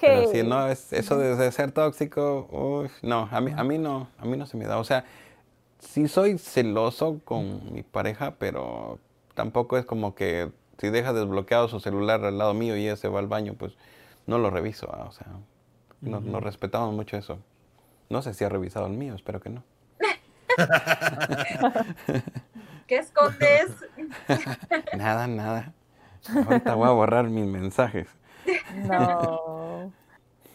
[0.00, 0.28] Pero ¿Qué?
[0.32, 4.08] si no, es, eso de, de ser tóxico, uf, no, a mí, a mí no,
[4.18, 4.78] a mí no se me da.
[4.78, 5.04] O sea,
[5.82, 8.98] sí soy celoso con mi pareja, pero
[9.34, 13.08] tampoco es como que si deja desbloqueado su celular al lado mío y ella se
[13.08, 13.74] va al baño, pues
[14.26, 14.88] no lo reviso.
[14.94, 15.26] ah, O sea,
[16.00, 17.38] no, no respetamos mucho eso.
[18.08, 19.62] No sé si ha revisado el mío, espero que no.
[22.86, 23.66] ¿Qué escondes?
[24.96, 25.72] Nada, nada.
[26.46, 28.08] Ahorita voy a borrar mis mensajes.
[28.74, 29.92] No.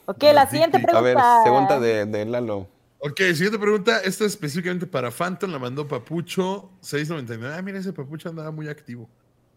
[0.08, 1.44] Ok, la siguiente A A ver, pregunta.
[1.44, 2.68] segunda de, de Lalo.
[3.00, 4.00] Ok, siguiente pregunta.
[4.00, 7.56] Esta es específicamente para Phantom, la mandó Papucho 699.
[7.56, 9.08] Ah, mira, ese Papucho andaba muy activo.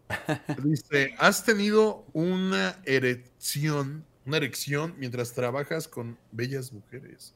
[0.63, 7.33] Dice, ¿has tenido una erección, una erección mientras trabajas con bellas mujeres?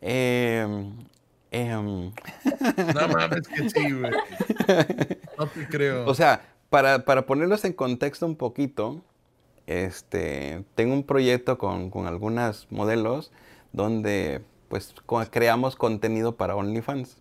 [0.00, 0.98] Em,
[1.50, 2.12] em,
[2.94, 4.12] No mames que sí, güey.
[5.38, 6.06] No te creo.
[6.06, 9.02] O sea, para, para ponerlos en contexto un poquito,
[9.66, 13.32] este, tengo un proyecto con, con algunas modelos
[13.72, 14.42] donde
[14.74, 17.16] pues co- creamos contenido para OnlyFans.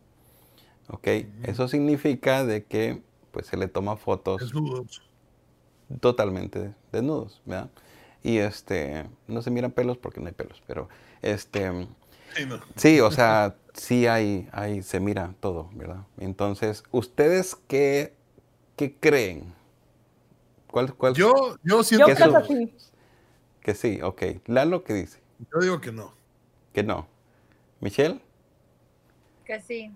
[0.89, 1.07] ¿Ok?
[1.43, 5.03] Eso significa de que pues se le toma fotos Desnudos.
[6.01, 7.69] totalmente desnudos, ¿verdad?
[8.23, 10.89] Y este, no se miran pelos porque no hay pelos, pero
[11.21, 11.87] este,
[12.35, 12.59] Sí, no.
[12.75, 16.07] Sí, o sea, sí hay, hay, se mira todo, ¿verdad?
[16.17, 18.15] Entonces, ¿ustedes qué,
[18.77, 19.53] qué creen?
[20.71, 21.13] ¿Cuál, cuál?
[21.13, 21.31] Yo,
[21.63, 22.75] yo Yo siento ¿Qué que, que sí.
[23.61, 24.23] Que sí, ok.
[24.47, 25.19] Lalo, ¿qué dice?
[25.53, 26.13] yo digo que no.
[26.73, 27.07] Que no.
[27.83, 28.19] ¿Michelle?
[29.45, 29.91] Que sí.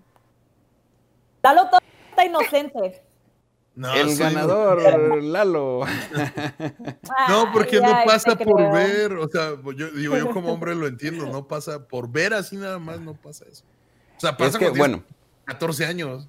[1.42, 3.02] Lalo todo está inocente.
[3.74, 5.80] No, El ganador, Lalo.
[7.28, 8.72] No, porque Ay, no pasa por creo.
[8.72, 12.34] ver, o sea, pues yo digo, yo como hombre lo entiendo, no pasa por ver
[12.34, 13.64] así nada más, no pasa eso.
[14.16, 15.02] O sea, pasa es que, bueno,
[15.44, 16.28] 14 años.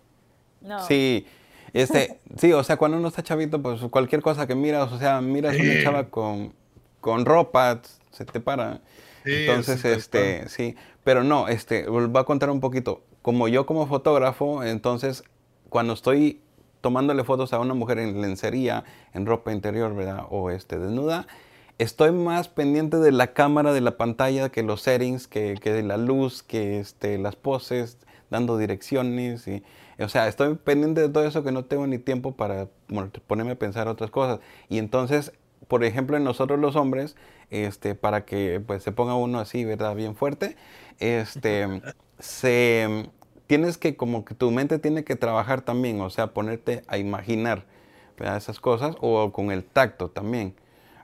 [0.61, 0.85] No.
[0.85, 1.25] sí,
[1.73, 5.19] este, sí, o sea, cuando uno está chavito, pues cualquier cosa que miras, o sea,
[5.21, 5.83] miras una Sí.
[5.83, 6.53] chava con,
[7.01, 8.81] con ropa, se te para.
[9.25, 10.75] Sí, Entonces, este, sí,
[11.09, 13.01] pero no, este, voy a contar un poquito.
[13.23, 15.23] Como yo como fotógrafo, entonces,
[15.69, 16.39] cuando estoy
[16.81, 18.83] tomándole fotos a una mujer en lencería,
[19.15, 20.27] en ropa interior, ¿verdad?
[20.29, 21.25] O este, desnuda,
[21.79, 25.81] estoy más pendiente de la cámara, de la pantalla, que los settings, que, que de
[25.81, 27.97] la luz, que este, las poses,
[28.29, 29.47] dando direcciones.
[29.47, 29.63] Y,
[29.97, 32.67] o sea, estoy pendiente de todo eso que no tengo ni tiempo para
[33.25, 34.41] ponerme a pensar otras cosas.
[34.69, 35.33] Y entonces,
[35.67, 37.15] por ejemplo, en nosotros los hombres,
[37.51, 39.95] este, para que pues, se ponga uno así, ¿verdad?
[39.95, 40.55] Bien fuerte,
[40.99, 41.81] este,
[42.19, 43.09] se,
[43.47, 47.65] tienes que, como que tu mente tiene que trabajar también, o sea, ponerte a imaginar
[48.17, 48.37] ¿verdad?
[48.37, 50.55] esas cosas o con el tacto también,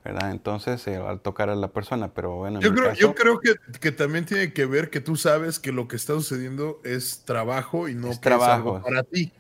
[0.04, 0.32] ¿verdad?
[0.32, 3.40] Entonces, eh, al tocar a la persona, pero bueno, en Yo creo, caso- yo creo
[3.40, 7.24] que, que también tiene que ver que tú sabes que lo que está sucediendo es
[7.26, 8.82] trabajo y no Es que es algo trabajo.
[8.82, 9.32] para ti,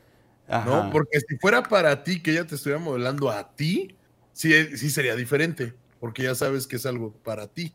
[0.47, 0.65] Ajá.
[0.65, 0.89] ¿no?
[0.91, 3.97] Porque si fuera para ti, que ella te estuviera modelando a ti,
[4.33, 7.73] sí, sí sería diferente, porque ya sabes que es algo para ti,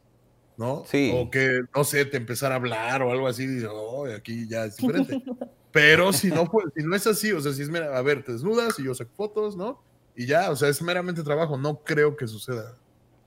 [0.56, 0.84] ¿no?
[0.86, 1.10] Sí.
[1.12, 4.66] O que, no sé, te empezara a hablar o algo así, y oh, aquí ya
[4.66, 5.20] es diferente.
[5.72, 8.22] Pero si no, pues, si no es así, o sea, si es, mera- a ver,
[8.22, 9.82] te desnudas y yo saco fotos, ¿no?
[10.14, 12.76] Y ya, o sea, es meramente trabajo, no creo que suceda.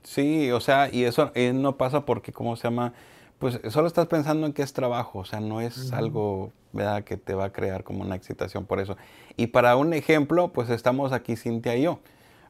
[0.04, 2.94] Sí, o sea, y eso eh, no pasa porque, ¿cómo se llama?
[3.38, 7.18] Pues solo estás pensando en que es trabajo, o sea, no es algo, ¿verdad?, que
[7.18, 8.96] te va a crear como una excitación por eso.
[9.36, 12.00] Y para un ejemplo, pues estamos aquí Cintia y yo,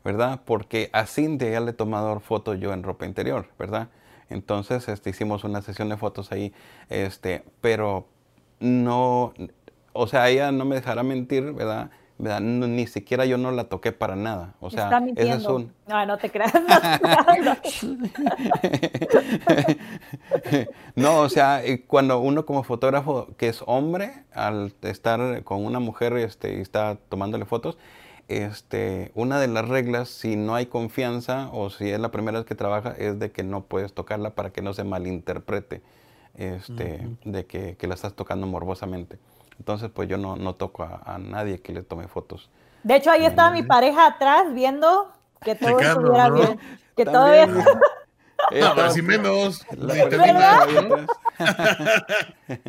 [0.05, 0.43] ¿verdad?
[0.45, 3.89] Porque a Cintia ya le he tomado fotos yo en ropa interior, ¿verdad?
[4.29, 6.53] Entonces, este, hicimos una sesión de fotos ahí,
[6.91, 8.07] este, pero
[8.61, 9.33] no,
[9.93, 11.91] o sea, ella no me dejará mentir, ¿verdad?
[12.19, 12.41] ¿verdad?
[12.41, 15.73] No, ni siquiera yo no la toqué para nada, o sea, ese es un...
[15.89, 16.53] No, no te creas.
[17.45, 17.71] no te.
[20.97, 26.13] No, o sea, cuando uno como fotógrafo que es hombre, al estar con una mujer
[26.17, 27.79] este, y está tomándole fotos,
[28.29, 32.47] este, una de las reglas, si no hay confianza o si es la primera vez
[32.47, 35.83] que trabaja, es de que no puedes tocarla para que no se malinterprete
[36.37, 39.19] este, de que, que la estás tocando morbosamente.
[39.59, 42.51] Entonces, pues yo no, no toco a, a nadie que le tome fotos.
[42.83, 45.11] De hecho, ahí estaba mi pareja atrás viendo
[45.41, 46.35] que todo estuviera ¿no?
[46.35, 46.59] bien.
[46.97, 47.81] Que También, todavía.
[48.51, 50.07] Ella No, pero si menos, la ahí ¿no?
[50.07, 51.07] atrás.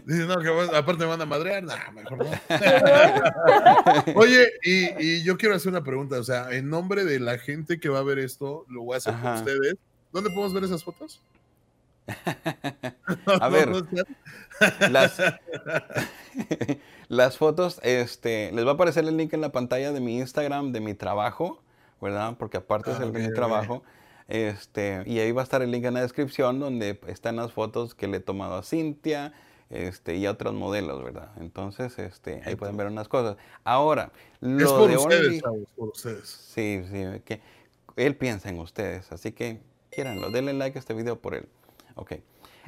[0.06, 2.32] Dices, no, que vas- aparte me van a madrear, nah, mejor no.
[4.16, 7.80] Oye, y, y yo quiero hacer una pregunta, o sea, en nombre de la gente
[7.80, 9.40] que va a ver esto, lo voy a hacer con Ajá.
[9.40, 9.76] ustedes.
[10.12, 11.22] ¿Dónde podemos ver esas fotos?
[13.42, 13.70] A ver.
[14.92, 15.18] Las,
[17.10, 20.72] las fotos, este, les va a aparecer el link en la pantalla de mi Instagram,
[20.72, 21.62] de mi trabajo,
[22.02, 22.36] ¿verdad?
[22.38, 23.84] Porque aparte es Ah, el de mi trabajo.
[24.28, 27.94] Este, y ahí va a estar el link en la descripción donde están las fotos
[27.94, 29.34] que le he tomado a Cintia
[29.70, 31.32] este, y a otros modelos, ¿verdad?
[31.40, 33.38] Entonces, este, ahí pueden ver unas cosas.
[33.64, 34.12] Ahora,
[34.42, 36.28] lo Es por de ustedes, Only- chavos, por ustedes.
[36.28, 37.42] Sí, sí, que
[37.96, 39.60] él piensa en ustedes, así que
[39.92, 41.48] quieranlo, denle like a este video por él.
[41.96, 42.14] Ok,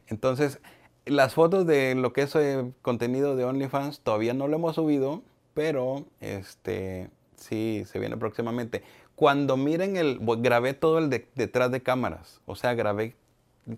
[0.07, 0.59] entonces
[1.05, 5.23] las fotos de lo que es eh, contenido de OnlyFans todavía no lo hemos subido,
[5.53, 8.83] pero este sí se viene próximamente.
[9.17, 13.15] Cuando miren el, bu- grabé todo el de- detrás de cámaras, o sea, grabé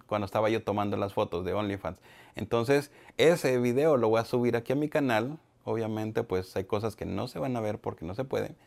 [0.06, 1.97] cuando estaba yo tomando las fotos de OnlyFans.
[2.36, 5.39] Entonces, ese video lo voy a subir aquí a mi canal.
[5.63, 8.58] Obviamente, pues hay cosas que no se van a ver porque no se pueden.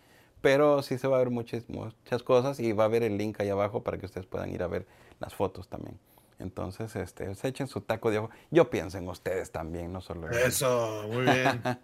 [0.40, 3.38] Pero sí se va a ver muchas, muchas cosas y va a haber el link
[3.40, 4.86] ahí abajo para que ustedes puedan ir a ver
[5.20, 5.98] las fotos también.
[6.38, 8.30] Entonces, este, se echen su taco de ojo.
[8.50, 10.38] Yo pienso en ustedes también, no solo en mí.
[10.46, 11.62] Eso, muy bien.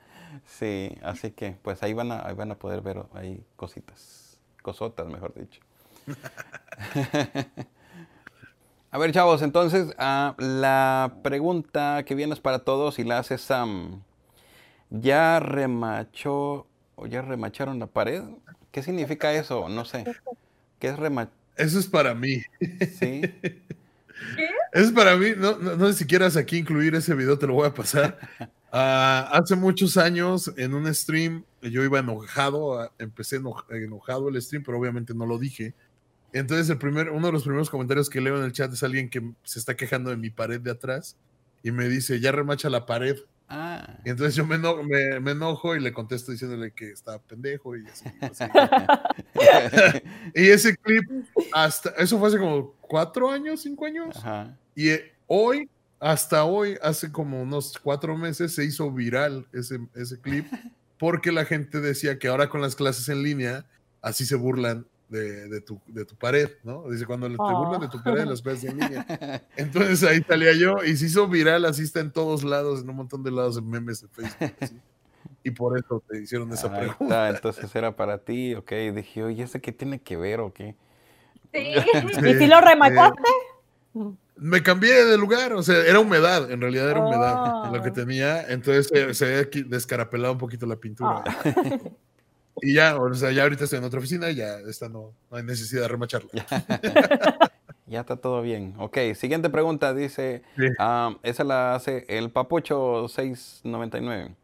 [0.47, 4.28] Sí, así que pues ahí van a, ahí van a poder ver ahí cositas,
[4.63, 5.61] cosotas, mejor dicho.
[8.91, 13.39] a ver, chavos, entonces ah, la pregunta que viene es para todos y la hace
[13.39, 14.03] Sam.
[14.91, 16.67] ¿Ya remachó
[16.97, 18.23] o ya remacharon la pared?
[18.73, 19.69] ¿Qué significa eso?
[19.69, 20.05] No sé.
[20.79, 21.35] ¿Qué es remachar?
[21.57, 22.43] Eso es para mí.
[22.99, 23.23] Sí.
[24.73, 27.55] Es para mí, no, no, no sé si quieras aquí incluir ese video, te lo
[27.55, 28.19] voy a pasar.
[28.71, 34.41] Ah, hace muchos años en un stream yo iba enojado, ah, empecé eno- enojado el
[34.43, 35.75] stream, pero obviamente no lo dije.
[36.33, 39.09] Entonces el primer, uno de los primeros comentarios que leo en el chat es alguien
[39.09, 41.17] que se está quejando de mi pared de atrás
[41.63, 43.17] y me dice, ya remacha la pared.
[43.49, 43.97] Ah.
[44.05, 47.75] Y entonces yo me, eno- me- me enojo y le contesto diciéndole que está pendejo
[47.77, 48.05] y así.
[48.21, 48.45] así.
[50.35, 51.05] y ese clip,
[51.53, 54.15] hasta, eso fue hace como cuatro años, cinco años.
[54.17, 54.55] Ajá.
[54.75, 55.69] Y eh, hoy,
[56.01, 60.47] hasta hoy, hace como unos cuatro meses, se hizo viral ese, ese clip
[60.99, 63.67] porque la gente decía que ahora con las clases en línea,
[64.03, 66.89] así se burlan de, de tu, de tu pared, ¿no?
[66.91, 67.65] Dice, cuando te Oh.
[67.65, 69.07] burlan de tu pared las clases en línea.
[69.57, 72.97] Entonces ahí salía yo y se hizo viral, así está en todos lados, en un
[72.97, 74.55] montón de lados, en memes de Facebook.
[74.61, 74.79] así.
[75.45, 77.05] Y por eso te hicieron esa pregunta.
[77.05, 78.71] está, entonces era para ti, ok.
[78.95, 80.75] Dije, oye, ¿ese qué tiene que ver o qué?
[81.53, 81.73] Sí.
[82.27, 83.23] ¿Y si lo remachaste?
[84.41, 87.35] Me cambié de lugar, o sea, era humedad, en realidad era humedad
[87.69, 87.71] Oh.
[87.77, 91.25] lo que tenía, entonces se, se había descarapelado un poquito la pintura.
[91.27, 91.79] Ah.
[92.61, 95.37] Y ya, o sea, ya ahorita estoy en otra oficina y ya esta no, no
[95.37, 96.31] hay necesidad de remacharla.
[97.87, 98.75] Ya está todo bien.
[98.79, 99.95] Ok, siguiente pregunta.
[99.95, 100.67] Dice, Sí.
[100.79, 104.35] ah, esa la hace el Papucho 699.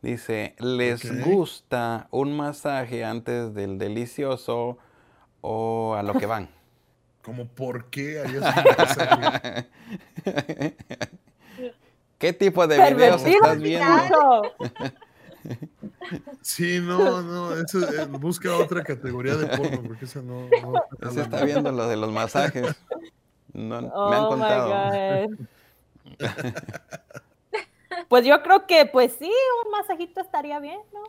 [0.00, 4.78] Dice, ¿les gusta un masaje antes del delicioso
[5.42, 6.48] o a lo que van?
[7.22, 9.68] Como, ¿por qué harías un masaje?
[12.18, 14.54] ¿Qué tipo de videos estás viendo?
[16.42, 20.48] Sí, no, no, eso, eh, busca otra categoría de porno, porque esa no...
[20.48, 22.76] no Se está viendo lo de los masajes.
[23.52, 25.28] No, me han Oh my contado.
[25.28, 25.36] God.
[28.08, 29.30] Pues yo creo que, pues sí,
[29.64, 31.02] un masajito estaría bien, ¿no?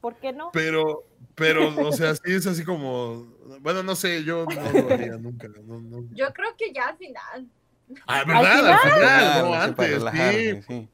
[0.00, 0.50] ¿Por qué no?
[0.52, 1.04] Pero,
[1.34, 3.26] pero, o sea, sí es así como...
[3.60, 5.48] Bueno, no sé, yo no lo haría nunca.
[5.48, 6.04] no- no.
[6.12, 7.48] Yo creo que ya al final.
[8.06, 8.66] Ah, ¿verdad?
[8.66, 10.62] Al final, no para antes, relajarse, sí.
[10.68, 10.88] sí.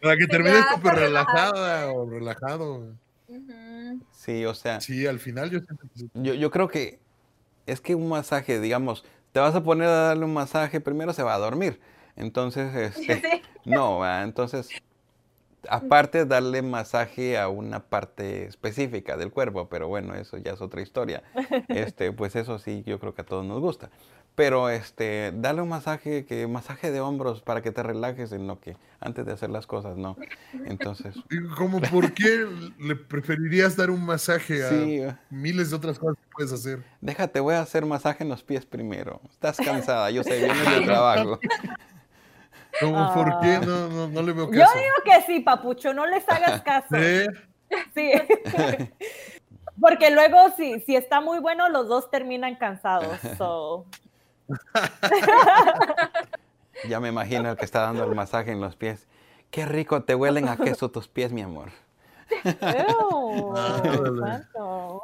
[0.00, 2.94] Para que termines ya, súper relajada o relajado.
[4.12, 5.60] Sí, o sea, Sí, al final yo
[6.14, 6.98] yo, yo creo que
[7.66, 11.22] es que un masaje, digamos, te vas a poner a darle un masaje, primero se
[11.22, 11.80] va a dormir.
[12.16, 13.20] Entonces, este,
[13.64, 13.70] Sí.
[13.70, 14.24] no, ¿verdad?
[14.24, 14.68] entonces,
[15.68, 20.80] aparte darle masaje a una parte específica del cuerpo, pero bueno, eso ya es otra
[20.80, 21.22] historia.
[21.68, 23.90] Este, pues eso sí, yo creo que a todos nos gusta.
[24.34, 28.60] Pero este, darle un masaje, que masaje de hombros para que te relajes en lo
[28.60, 30.16] que antes de hacer las cosas, no.
[30.64, 31.16] Entonces,
[31.56, 32.46] Como, ¿por qué
[32.78, 36.84] le preferirías dar un masaje a sí, miles de otras cosas que puedes hacer?
[37.00, 39.20] déjate, voy a hacer masaje en los pies primero.
[39.28, 41.40] Estás cansada, yo sé, vienes de trabajo.
[42.80, 43.54] Como, ¿por qué?
[43.56, 43.60] Ah.
[43.64, 44.74] No, no, no le veo Yo caso.
[44.78, 46.96] digo que sí, papucho, no les hagas caso.
[46.96, 47.26] ¿Eh?
[47.94, 48.12] Sí.
[49.80, 53.18] Porque luego, si, si está muy bueno, los dos terminan cansados.
[53.36, 53.86] So.
[56.88, 59.08] Ya me imagino el que está dando el masaje en los pies.
[59.50, 61.70] Qué rico te huelen a queso tus pies, mi amor.
[64.24, 65.02] Santo.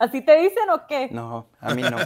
[0.00, 1.10] ¿Así te dicen o qué?
[1.12, 1.98] No, a mí no.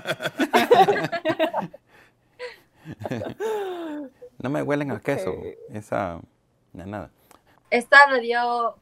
[4.42, 5.34] No me huelen a queso.
[5.70, 6.20] Esa,
[6.72, 7.10] na- nada.
[7.70, 8.76] Esta la dio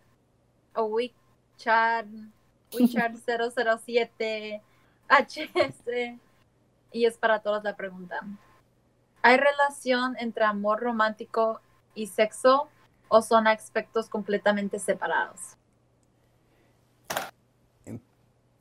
[0.77, 2.07] Wichat,
[2.73, 4.63] Wichat 007
[5.09, 6.19] HS
[6.93, 8.21] y es para todos la pregunta.
[9.23, 11.61] ¿Hay relación entre amor romántico
[11.95, 12.69] y sexo
[13.09, 15.57] o son aspectos completamente separados?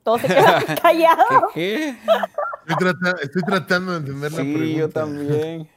[0.03, 1.51] Todos se quedan callados.
[1.53, 1.89] ¿Qué?
[1.89, 4.63] Estoy, trata- estoy tratando de entender la pregunta.
[4.65, 5.69] Sí, yo también.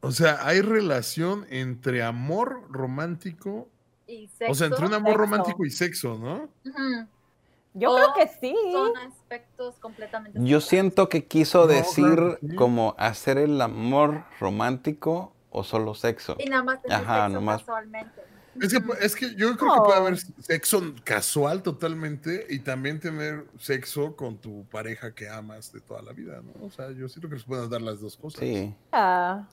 [0.00, 3.68] O sea, ¿hay relación entre amor romántico?
[4.06, 4.52] ¿Y sexo?
[4.52, 5.18] O sea, entre un amor Sexo.
[5.22, 6.48] romántico y sexo, ¿no?
[7.74, 8.54] Yo O creo que sí.
[8.72, 12.54] Son aspectos completamente Yo siento que quiso No, decir claro que sí.
[12.54, 16.36] como hacer el amor romántico o solo sexo.
[16.38, 18.22] Y nada más tener Ajá, sexo nomás- casualmente.
[18.58, 23.44] Es que, es que yo creo que puede haber sexo casual totalmente y también tener
[23.58, 26.64] sexo con tu pareja que amas de toda la vida, ¿no?
[26.64, 28.40] O sea, yo siento que se pueden dar las dos cosas.
[28.40, 28.74] Sí.
[28.92, 29.46] Ah,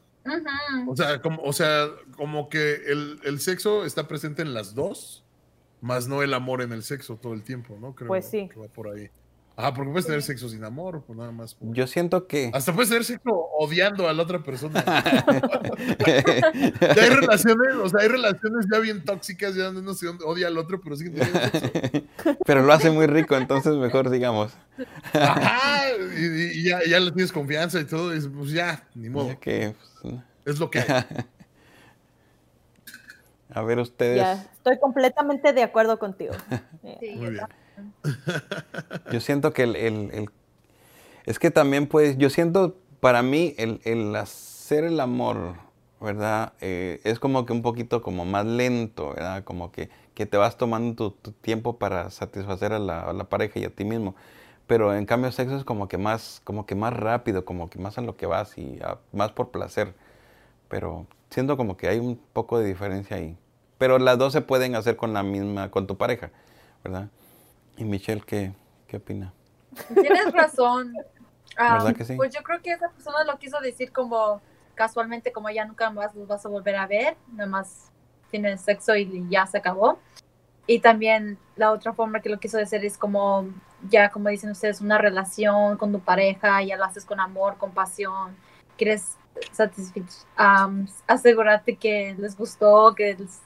[0.87, 5.23] O sea, como, o sea, como que el, el sexo está presente en las dos,
[5.81, 7.93] más no el amor en el sexo todo el tiempo, ¿no?
[7.93, 8.49] Creo Pues sí.
[8.49, 9.09] que va por ahí.
[9.55, 11.53] Ah, porque puedes tener sexo sin amor, pues nada más.
[11.53, 12.49] por- Yo siento que...
[12.55, 14.83] Hasta puedes tener sexo odiando a la otra persona.
[16.95, 20.57] Ya hay relaciones, o sea, hay relaciones ya bien tóxicas, ya no se odia al
[20.57, 21.69] otro, pero siguen teniendo sexo.
[22.45, 24.53] Pero lo hace muy rico, entonces mejor digamos.
[25.13, 25.83] Ajá,
[26.17, 29.35] y, ya, ya le tienes confianza y todo, y dices, pues ya, ni modo, Ya
[29.35, 30.87] que, pues, es lo que hay.
[33.53, 36.33] a ver ustedes, ya, estoy completamente de acuerdo contigo.
[36.99, 37.45] Sí, Muy bien.
[39.11, 40.29] Yo siento que el, el-
[41.25, 45.55] Es que también pues, yo siento para mí el, el hacer el amor,
[46.01, 46.53] ¿verdad?
[46.61, 49.43] Eh, es como que un poquito como más lento, ¿verdad?
[49.43, 53.69] Como que, que te vas tomando tu, tiempo para satisfacer a la, pareja y a
[53.69, 54.15] ti mismo.
[54.67, 57.97] Pero en cambio sexo es como que más, como que más rápido, como que más
[57.97, 58.79] a lo que vas y
[59.13, 59.93] más por placer.
[60.69, 63.37] Pero siento como que hay un poco de diferencia ahí.
[63.77, 66.31] Pero las dos se pueden hacer con la misma, con tu pareja,
[66.83, 67.09] ¿verdad?
[67.77, 68.53] Y Michelle, ¿qué,
[68.87, 69.33] qué opina?
[69.93, 70.93] Tienes razón.
[71.57, 72.15] ¿Verdad que sí?
[72.15, 74.41] Pues yo creo que esa persona lo quiso decir como
[74.75, 77.91] casualmente, como ya nunca más los vas a volver a ver, nada más
[78.31, 79.99] tienes sexo y ya se acabó.
[80.65, 83.49] Y también la otra forma que lo quiso decir es como,
[83.89, 87.71] ya como dicen ustedes, una relación con tu pareja, ya lo haces con amor, con
[87.71, 88.35] pasión,
[88.77, 89.17] quieres
[90.35, 93.41] am, asegurarte que les gustó, que les-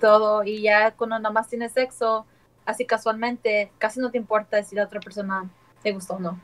[0.00, 2.26] todo, y ya cuando nada más tienes sexo,
[2.64, 5.48] así casualmente, casi no te importa si la otra persona
[5.82, 6.40] te gustó o no.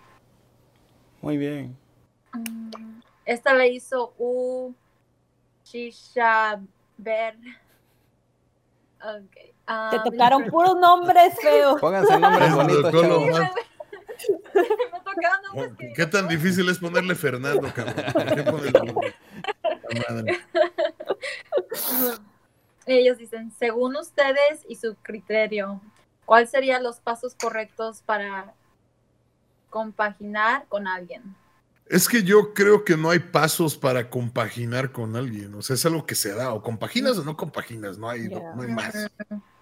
[1.22, 1.76] Muy bien.
[2.32, 4.74] Mm, Esta la hizo U
[5.64, 6.60] Shisha
[6.96, 7.36] Ver.
[9.02, 9.52] Okay.
[9.90, 11.80] Te um, tocaron puros nombres feos.
[11.80, 12.92] Pónganse nombres bonitos.
[14.54, 17.94] Me tocaron nombres que- ¿Qué tan difícil es ponerle Fernando, cabrón?
[18.12, 19.14] ¿Por qué ponerle-
[20.08, 20.38] madre.
[22.86, 25.80] Ellos dicen, según ustedes y su criterio,
[26.30, 28.54] ¿cuáles serían los pasos correctos para
[29.68, 31.34] compaginar con alguien?
[31.86, 35.52] Es que yo creo que no hay pasos para compaginar con alguien.
[35.56, 36.54] O sea, es algo que se da.
[36.54, 37.98] O compaginas o no compaginas.
[37.98, 38.94] No hay, no- no hay más.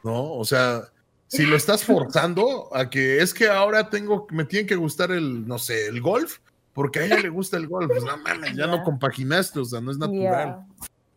[0.05, 0.35] ¿No?
[0.35, 0.83] O sea,
[1.27, 5.49] si lo estás forzando a que es que ahora tengo, me tiene que gustar el,
[5.49, 6.37] no sé, el golf,
[6.75, 7.87] porque a ella le gusta el golf.
[7.89, 8.83] Pues no mames, ya no Ya.
[8.85, 10.67] compaginaste, o sea, no es natural.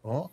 [0.02, 0.32] ¿no?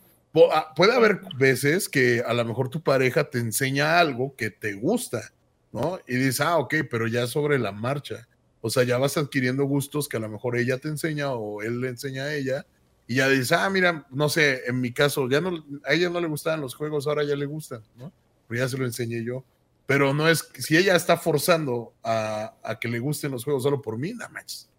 [0.51, 4.73] Ah, Puede haber veces que a lo mejor tu pareja te enseña algo que te
[4.73, 5.31] gusta,
[5.71, 5.99] ¿no?
[6.07, 8.27] Y dices, ah, ok, pero ya sobre la marcha.
[8.61, 11.81] O sea, ya vas adquiriendo gustos que a lo mejor ella te enseña o él
[11.81, 12.65] le enseña a ella.
[13.07, 16.19] Y ya dices, ah, mira, no sé, en mi caso, ya no, a ella no
[16.21, 18.11] le gustaban los juegos, ahora ya le gustan, ¿no?
[18.47, 19.43] Pero ya se lo enseñé yo.
[19.87, 23.81] Pero no es, si ella está forzando a, a que le gusten los juegos solo
[23.81, 24.69] por mí, nada más.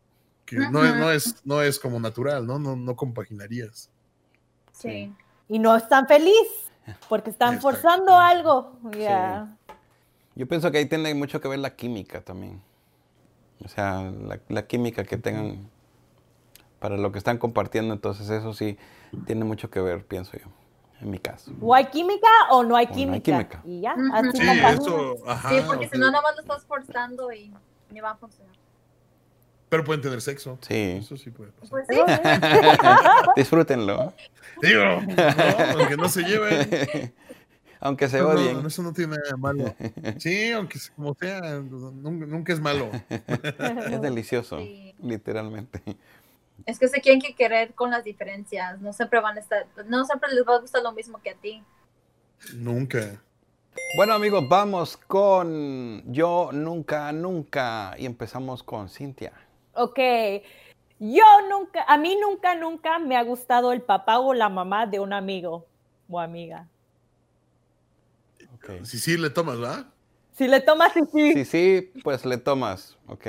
[0.47, 2.59] Que no, es, no, es, no es como natural, ¿no?
[2.61, 3.91] No, no compaginarías.
[4.73, 5.13] Sí.
[5.51, 6.47] Y no están feliz
[7.09, 7.77] porque están Exacto.
[7.77, 8.73] forzando algo.
[8.97, 9.57] Ya.
[10.37, 12.63] Yo pienso que ahí tiene mucho que ver la química también.
[13.65, 15.69] O sea, la, la química que tengan
[16.79, 18.79] para lo que están compartiendo, entonces eso sí
[19.27, 20.47] tiene mucho que ver, pienso yo,
[21.03, 21.53] en mi caso.
[21.61, 23.23] O hay química o no hay O no hay química.
[23.23, 23.61] química.
[23.65, 25.49] Y ya, así Sí, eso, ajá.
[25.51, 27.53] Sí, porque si no, nada más lo estás forzando y
[27.91, 28.55] ni va a funcionar.
[29.71, 30.59] Pero pueden tener sexo.
[30.61, 30.99] Sí.
[31.01, 31.71] Eso sí puede pasar.
[31.71, 31.97] Pues sí.
[33.37, 34.13] Disfrútenlo.
[34.61, 37.15] Digo, no, aunque no se lleven.
[37.83, 38.61] Aunque se No, odien.
[38.63, 39.75] no, eso no tiene nada de malo.
[40.19, 42.91] Sí, aunque como sea, nunca, nunca es malo.
[43.09, 44.95] Es delicioso, Sí.
[45.03, 45.81] literalmente.
[46.67, 48.79] Es que se quieren que querer con las diferencias.
[48.83, 51.35] No siempre van a estar, no siempre les va a gustar lo mismo que a
[51.37, 51.63] ti.
[52.55, 53.23] Nunca.
[53.97, 59.33] Bueno amigos, vamos con Yo Nunca Nunca y empezamos con Cintia.
[59.75, 59.99] Ok.
[60.99, 65.01] Yo nunca, a mí nunca, nunca me ha gustado el papá o la mamá de
[65.01, 65.67] un amigo
[66.09, 66.69] o amiga.
[68.57, 68.85] Ok.
[68.85, 69.87] Si sí le tomas, ¿va?
[70.33, 71.33] Si le tomas y sí.
[71.33, 72.99] Si sí, pues le tomas.
[73.07, 73.27] Ok.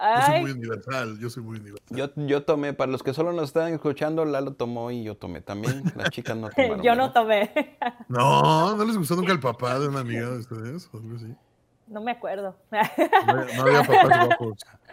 [0.00, 1.96] Yo soy muy universal, yo soy muy universal.
[1.96, 5.40] Yo, yo tomé, para los que solo nos están escuchando, Lalo tomó y yo tomé
[5.40, 5.82] también.
[5.96, 6.82] Las chicas no tomaron.
[6.82, 7.14] yo no ¿verdad?
[7.14, 7.76] tomé.
[8.08, 10.88] No, ¿no les gustó nunca el papá de una amiga de ustedes?
[10.92, 11.34] o algo así?
[11.88, 12.54] No me acuerdo.
[12.70, 12.78] No,
[13.32, 14.58] había- no había papás guapos.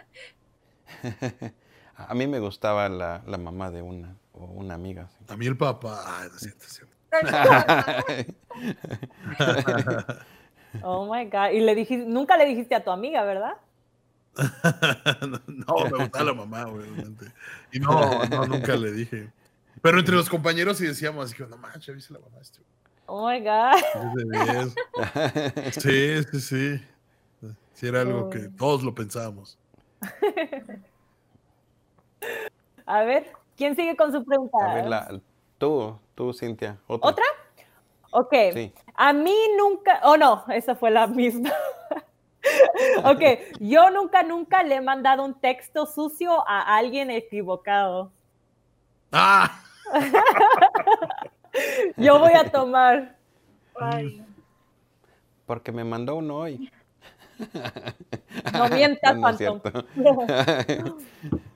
[1.96, 5.08] A mí me gustaba la, la mamá de una o una amiga.
[5.08, 5.24] sí.
[5.28, 6.02] A mí el papá.
[6.06, 6.94] Ay, no siento, siento.
[10.82, 11.52] Oh my God.
[11.52, 13.54] Y le dijiste, nunca le dijiste a tu amiga, ¿verdad?
[15.46, 17.32] no, me gustaba la mamá, obviamente.
[17.72, 19.30] Y no, no, nunca le dije.
[19.80, 22.38] Pero entre los compañeros sí decíamos, así que no manches, ¿viste la mamá?
[22.40, 22.60] Este
[23.06, 23.80] Oh my God.
[24.14, 24.74] güey?
[25.64, 26.24] Es de 10.
[26.24, 26.86] Sí, sí, sí.
[27.72, 29.58] Sí, era algo que todos lo pensábamos.
[32.86, 34.56] A ver, ¿quién sigue con su pregunta?
[34.60, 35.20] A ver, la-
[35.58, 36.78] tú, tú, Cintia.
[36.86, 37.10] Otra.
[37.10, 37.24] ¿Otra?
[38.12, 38.34] Ok.
[38.52, 38.72] Sí.
[38.94, 41.50] A mí nunca, oh no, esa fue la misma.
[43.04, 43.20] ok,
[43.60, 48.12] yo nunca, nunca le he mandado un texto sucio a alguien equivocado.
[49.12, 49.62] ¡Ah!
[51.96, 53.16] Yo voy a tomar.
[53.80, 54.22] Ay,
[55.46, 56.70] Porque me mandó uno hoy.
[58.52, 59.60] No mientas, No, Phantom.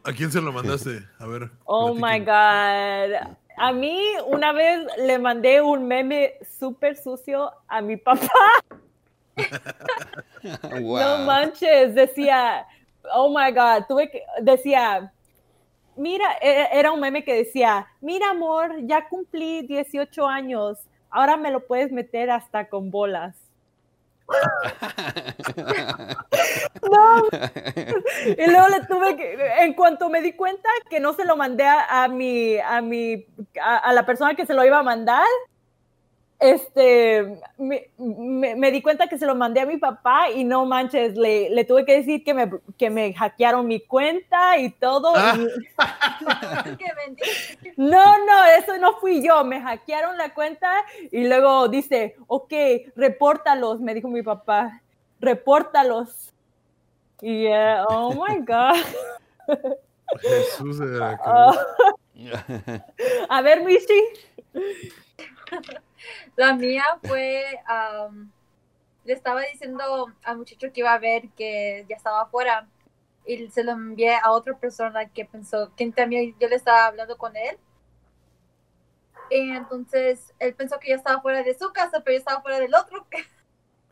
[0.05, 1.01] ¿A quién se lo mandaste?
[1.19, 1.51] A ver.
[1.65, 2.21] Oh my.
[2.21, 3.37] God.
[3.57, 8.29] A mí una vez le mandé un meme súper sucio a mi papá.
[10.73, 12.67] No manches, decía,
[13.15, 15.13] oh my God, tuve que, decía,
[15.97, 20.79] mira, e- era un meme que decía, mira amor, ya cumplí 18 años,
[21.11, 23.37] ahora me lo puedes meter hasta con bolas.
[26.91, 27.23] No,
[28.27, 31.65] y luego le tuve que, en cuanto me di cuenta que no se lo mandé
[31.67, 33.27] a, mi, a mi,
[33.63, 35.25] a la persona que se lo iba a mandar,
[36.41, 40.65] este, me, me- me di cuenta que se lo mandé a mi papá y no
[40.65, 45.13] manches, le, le tuve que decir que me, que me hackearon mi cuenta y todo.
[45.15, 45.37] Ah.
[45.37, 45.47] y-
[47.77, 50.73] no, no, eso no fui yo, me hackearon la cuenta
[51.13, 52.53] y luego dice, ok,
[52.97, 54.81] repórtalos, me dijo mi papá,
[55.21, 56.33] repórtalos.
[57.21, 58.77] Y, eh, oh my God.
[60.23, 61.53] Jesús de la Ah,
[63.29, 64.03] a ver, Michi.
[66.37, 68.31] La mía fue, am,
[69.05, 72.69] le estaba diciendo al muchacho que iba a ver que ya estaba afuera
[73.27, 77.17] y se lo envié a otra persona que pensó que también yo le estaba hablando
[77.17, 77.59] con él.
[79.31, 82.59] Y entonces él pensó que yo estaba fuera de su casa, pero yo estaba fuera
[82.59, 83.07] del otro.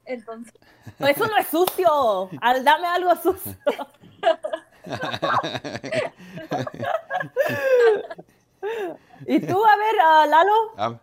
[0.05, 0.55] Entonces,
[0.99, 2.31] Eso no es sucio.
[2.41, 3.59] Al dame algo sucio.
[9.27, 10.53] ¿Y tú, a ver, ah, Lalo?
[10.79, 10.99] Ah,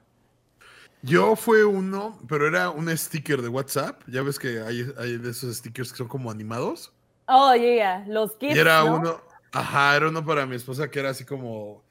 [1.05, 4.01] Yo fue uno, pero era un sticker de WhatsApp.
[4.07, 6.91] Ya ves que hay, hay de esos stickers que son como animados.
[7.27, 8.95] Oh, yeah, los gifs, Y era ¿no?
[8.97, 11.83] uno, ajá, era uno para mi esposa que era así como,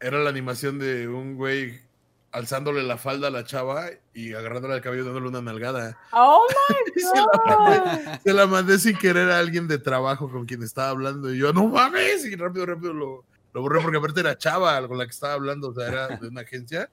[0.00, 1.80] era la animación de un güey
[2.30, 5.98] alzándole la falda a la chava y agarrándole el cabello dándole una nalgada.
[6.12, 8.18] Oh, my Se la, mandé, God.
[8.22, 11.54] se la mandé sin querer a alguien de trabajo con quien estaba hablando y yo,
[11.54, 15.12] no mames, y rápido, rápido lo, lo borré porque aparte era chava con la que
[15.12, 16.90] estaba hablando, o sea, era de una agencia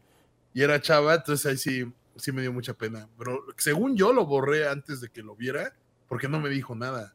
[0.56, 3.08] y era chava, entonces ahí sí, sí me dio mucha pena.
[3.20, 5.72] Pero según yo lo borré antes de que lo viera
[6.08, 7.14] porque no me dijo nada.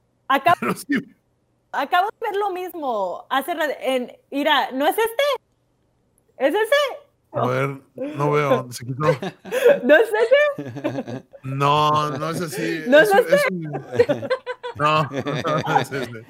[0.60, 0.86] Pero sí,
[1.72, 3.26] acabo de ver lo mismo.
[3.30, 5.22] Hace en, mira, ¿no es este?
[6.36, 6.98] ¿Es ese?
[7.32, 9.04] A ver, no veo, se quitó.
[9.84, 11.24] ¿No es ese?
[11.44, 12.82] No, no es así.
[12.88, 14.28] ¿No es, es un- es un-
[14.76, 15.02] No,
[15.66, 16.24] no es ese.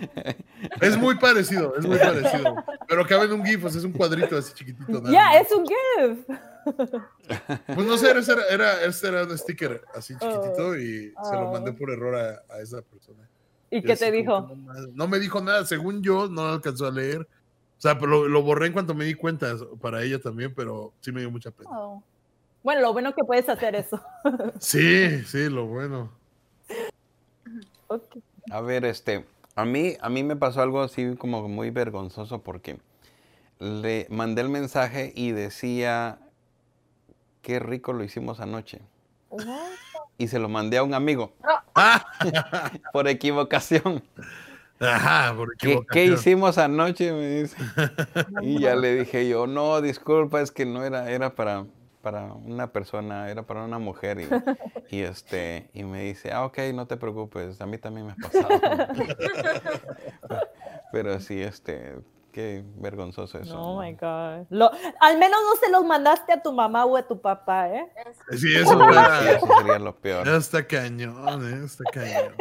[0.82, 2.54] Es muy parecido, es muy parecido.
[2.86, 5.02] Pero cabe en un GIF, o sea, es un cuadrito así chiquitito.
[5.10, 6.36] Ya, es un GIF.
[7.74, 10.76] Pues no sé, ese era, era, ese era un sticker así chiquitito Oh.
[10.76, 11.76] y se lo mandé Oh.
[11.76, 13.28] por error a, a esa persona.
[13.70, 14.50] ¿Y Y qué así te dijo?
[14.94, 17.20] No, me dijo nada, según yo, no lo alcanzó a leer.
[17.22, 20.92] O sea, pero lo, lo borré en cuanto me di cuenta para ella también, pero
[21.00, 21.70] sí me dio mucha pena.
[21.72, 22.02] Oh.
[22.62, 24.00] Bueno, lo bueno que puedes hacer eso.
[24.60, 26.12] Sí, sí, lo bueno.
[28.50, 32.78] A ver, este, a mí, a mí me pasó algo así como muy vergonzoso porque
[33.58, 36.18] le mandé el mensaje y decía,
[37.42, 38.80] qué rico lo hicimos anoche.
[40.18, 41.32] Y se lo mandé a un amigo
[41.74, 42.04] Ah,
[42.92, 44.02] por equivocación.
[44.80, 46.14] ajá, por ¿Qué, qué equivocación.
[46.14, 47.12] hicimos anoche?
[47.12, 47.56] Me dice.
[48.42, 51.64] Y ya le dije yo, no, disculpa, es que no era, era para,
[52.02, 54.18] para una persona, era para una mujer.
[54.20, 58.12] Y, y, este, y me dice, ah, ok, no te preocupes, a mí también me
[58.12, 58.48] ha pasado.
[60.92, 61.94] Pero sí, este,
[62.30, 63.60] qué vergonzoso eso.
[63.60, 64.46] Oh my God.
[64.50, 64.70] Lo-
[65.00, 67.86] al menos no se los mandaste a tu mamá o a tu papá, ¿eh?
[68.36, 70.26] Sí, eso Sí, eso sería lo peor.
[70.28, 72.34] está cañón, eh, está cañón.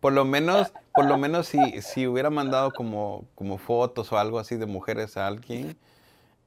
[0.00, 4.38] Por lo menos, por lo menos si, si hubiera mandado como, como fotos o algo
[4.38, 5.76] así de mujeres a alguien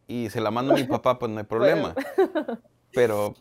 [0.08, 1.94] y se la mando a mi papá, pues no hay problema.
[2.94, 3.36] Pero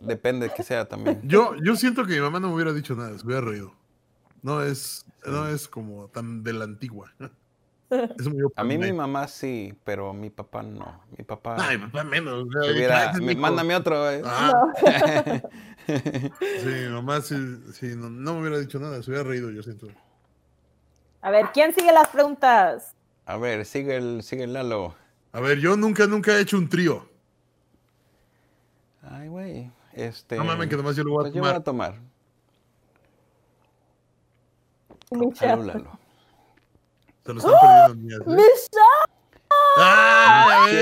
[0.00, 1.20] depende de que sea también.
[1.24, 3.72] Yo, yo siento que mi mamá no me hubiera dicho nada, se hubiera reído.
[4.42, 7.12] No es, no es como tan de la antigua.
[7.90, 11.02] Es muy A mí mi mamá sí, pero mi papá no.
[11.18, 12.46] Mi papá Ay, papá menos.
[12.46, 13.40] o sea, se hubiera- gracias, me- mijo.
[13.40, 14.10] mándame otro.
[14.10, 14.22] eh.
[14.24, 14.52] Ah,
[15.86, 17.36] sí, mi mamá sí,
[17.72, 19.88] sí, no, no me hubiera dicho nada, se hubiera reído, yo siento.
[21.22, 22.94] A ver, ¿quién sigue las preguntas?
[23.26, 24.94] A ver, sigue el, sigue el Lalo.
[25.32, 27.08] A ver, yo nunca, nunca he hecho un trío.
[29.02, 29.70] Ay, güey.
[29.92, 31.94] Este, No mames, que nomás yo lo voy a pues yo voy a tomar.
[35.10, 35.34] tomar.
[35.34, 35.98] Salud, Lalo.
[37.24, 38.20] Se lo están perdiendo mías.
[38.20, 38.24] ¿eh?
[38.26, 39.06] Michelle.
[39.78, 40.66] ¡Ah!
[40.70, 40.74] ya.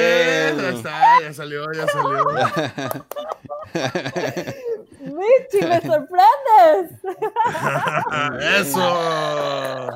[0.54, 2.24] Ya está, ya salió, ya salió.
[5.00, 6.92] Michi, me sorprendes.
[8.60, 8.80] ¡Eso!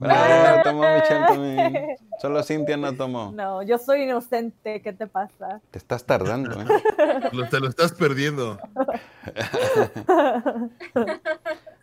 [0.00, 1.96] Bravo, tomó Michelle también.
[2.20, 3.32] Solo Cintia no tomó.
[3.32, 5.60] No, yo soy inocente, ¿qué te pasa?
[5.70, 6.66] Te estás tardando, ¿eh?
[7.32, 8.58] Lo- te lo estás perdiendo.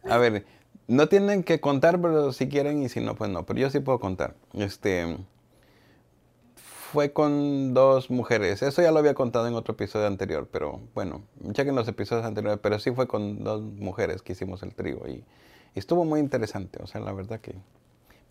[0.10, 0.46] A ver,
[0.88, 3.46] no tienen que contar, pero si quieren y si no, pues no.
[3.46, 4.36] Pero yo sí puedo contar.
[4.54, 5.18] Este
[6.56, 8.62] fue con dos mujeres.
[8.62, 12.60] Eso ya lo había contado en otro episodio anterior, pero bueno, chequen los episodios anteriores.
[12.62, 15.24] Pero sí fue con dos mujeres que hicimos el trigo y,
[15.74, 16.80] y estuvo muy interesante.
[16.82, 17.56] O sea, la verdad que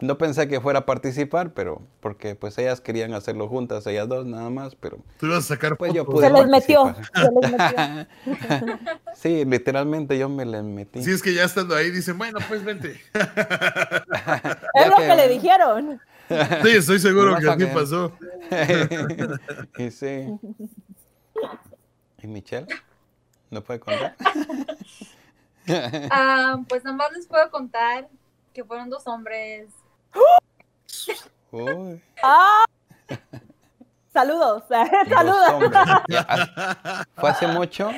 [0.00, 4.26] no pensé que fuera a participar, pero porque pues ellas querían hacerlo juntas, ellas dos
[4.26, 6.94] nada más, pero Tú ibas a sacar pues yo pude Se les metió.
[7.14, 8.78] Se les metió.
[9.14, 11.02] sí, literalmente yo me les metí.
[11.02, 13.00] Si es que ya estando ahí dicen, bueno, pues vente.
[14.74, 16.00] Es lo que- que le dijeron.
[16.28, 18.12] Sí, estoy seguro que así pasó.
[19.78, 20.26] y sí.
[22.22, 22.66] ¿Y Michelle?
[23.50, 24.16] ¿No puede contar?
[26.10, 28.08] Ah, pues nada más les puedo contar
[28.52, 29.68] que fueron dos hombres.
[31.50, 32.64] Uy, ¡Ah!
[34.12, 34.64] Saludos.
[34.68, 35.72] dos Saludos.
[35.74, 37.90] ¿hace- ¿Fue hace mucho?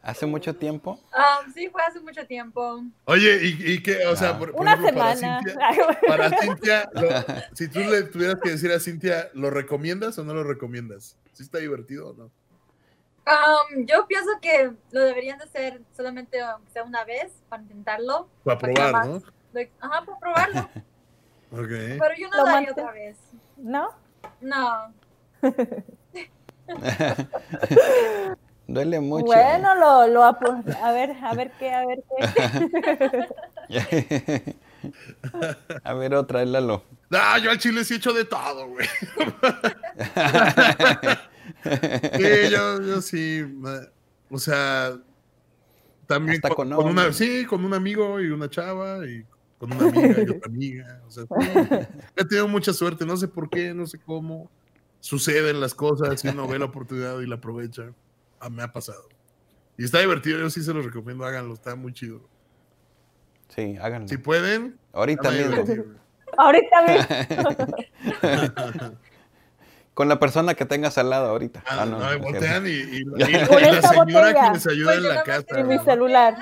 [0.00, 0.98] ¿Hace mucho tiempo?
[1.12, 2.82] Ah, sí, fue hace mucho tiempo.
[3.04, 4.04] Oye, ¿y, y qué?
[4.06, 4.38] O sea, Ah.
[4.38, 5.40] por, por Una ejemplo, para semana.
[5.42, 10.24] Cintia, para Cintia, lo- si tú le tuvieras que decir a Cintia, ¿lo recomiendas o
[10.24, 11.16] no lo recomiendas?
[11.32, 12.24] ¿Sí está divertido o no?
[13.24, 18.28] Um, yo pienso que lo deberían de hacer solamente aunque sea una vez para intentarlo.
[18.44, 19.06] Para Para probar, más.
[19.08, 19.22] ¿no?
[19.52, 20.68] Like, Ajá, para probarlo.
[21.54, 21.68] Ok.
[21.68, 23.18] Pero yo no Lo mante- otra vez.
[23.58, 23.90] ¿No?
[24.40, 24.94] No.
[28.66, 29.26] Duele mucho.
[29.26, 32.02] Bueno, lo, lo a ver, a ver qué, a ver
[33.68, 34.56] qué.
[35.84, 36.82] A ver, otra, Lalo.
[37.10, 38.86] Ah, yo al chile sí he hecho de todo, güey.
[42.16, 43.44] Sí, yo, yo sí.
[44.30, 44.96] O sea,
[46.06, 49.24] también Hasta con, con una, sí, con un amigo y una chava y
[49.62, 51.00] con una amiga y otra amiga.
[51.06, 51.24] O sea,
[52.16, 54.50] he tenido mucha suerte, no sé por qué, no sé cómo.
[54.98, 57.92] Suceden las cosas y uno ve la oportunidad y la aprovecha.
[58.40, 59.08] Ah, me ha pasado.
[59.78, 62.20] Y está divertido, yo sí se los recomiendo, háganlo, está muy chido.
[63.48, 64.08] Sí, háganlo.
[64.08, 65.64] Si pueden, Ahorita mismo.
[66.36, 67.50] Ahorita mismo.
[69.94, 71.62] Con la persona que tengas al lado ahorita.
[71.66, 74.34] Ah, Ah, no, no, voltean y, y- y- la señora botella.
[74.48, 75.60] que les ayuda en la casa.
[75.60, 76.36] Y mi celular.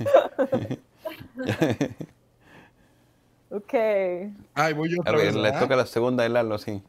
[3.52, 3.74] Ok.
[4.54, 6.80] Ay, voy yo A otra vez, le toca la segunda de Lalo, sí.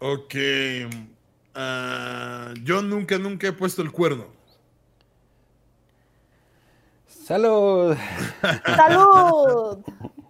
[0.00, 0.34] Ok.
[1.54, 4.26] ah, yo nunca, nunca he puesto el cuerno.
[7.06, 7.96] ¡Salud!
[8.76, 9.78] ¡Salud!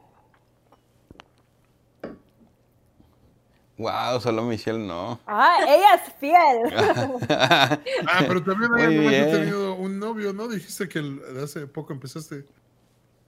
[3.81, 5.19] Wow, solo Michelle no.
[5.27, 6.59] Ah, ella es fiel.
[8.07, 10.49] Ah, pero también hay tenido un novio, ¿no?
[10.49, 11.01] Dijiste que
[11.43, 12.45] hace poco empezaste.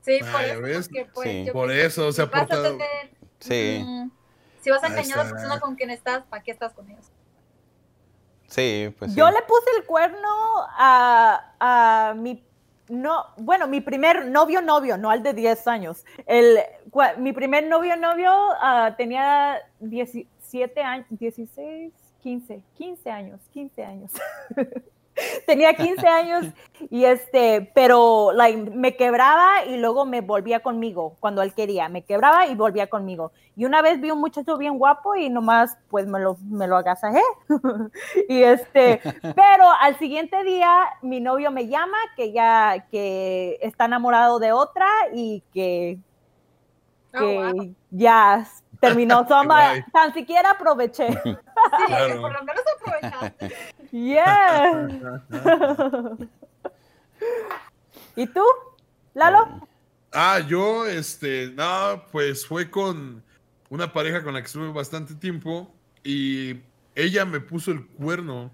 [0.03, 1.47] Sí, Ah, por eso, pues, Sí.
[1.53, 2.63] Por eso que se ha si vas a portado.
[2.73, 3.87] tener- Sí.
[4.61, 6.89] Si vas a Ahí engañar a la persona con quien estás, ¿para qué estás con
[6.91, 7.07] ellos?
[8.47, 9.17] sí, pues sí.
[9.19, 10.29] Yo le puse el cuerno
[10.77, 12.45] a, a mi
[12.89, 16.05] no, bueno, mi primer novio novio, no al de 10 años.
[16.27, 16.59] El,
[16.91, 18.31] cua- mi primer novio novio
[18.61, 19.59] ah, tenía
[20.53, 21.93] 17 años, 16,
[22.23, 24.13] 15, 15 años, 15 años.
[25.47, 26.47] tenía 15 años
[26.89, 31.89] y este, pero like, me quebraba y luego me volvía conmigo cuando él quería.
[31.89, 33.33] Me quebraba y volvía conmigo.
[33.57, 36.77] Y una vez vi un muchacho bien guapo y nomás pues me lo, me lo
[36.77, 37.23] agasajé.
[38.29, 44.39] y este, pero al siguiente día mi novio me llama que ya que está enamorado
[44.39, 45.99] de otra y que,
[47.15, 47.75] Oh, que wow.
[47.91, 48.47] ya
[48.83, 49.24] terminó.
[49.47, 49.85] Guay.
[49.93, 51.09] tan siquiera aproveché.
[51.78, 52.20] Sí, Claro.
[52.20, 53.57] por lo menos aprovechaste.
[53.93, 54.89] Yeah.
[58.16, 58.43] ¿Y tú,
[59.14, 59.68] Lalo?
[60.12, 63.22] Ah, yo, este, no, pues fue con
[63.70, 65.72] una pareja con la que estuve bastante tiempo
[66.03, 66.57] y
[66.97, 68.51] ella me puso el cuerno.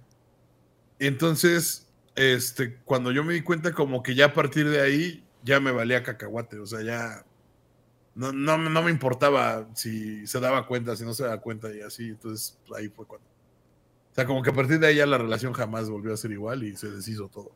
[0.98, 5.60] Entonces, este, cuando yo me di cuenta como que ya a partir de ahí ya
[5.60, 7.24] me valía cacahuate, o sea, ya
[8.18, 11.80] no, no, no me importaba si se daba cuenta, si no se daba cuenta y
[11.80, 13.26] así, entonces ahí fue cuando.
[13.26, 16.32] O sea, como que a partir de ahí ya la relación jamás volvió a ser
[16.32, 17.52] igual y se deshizo todo.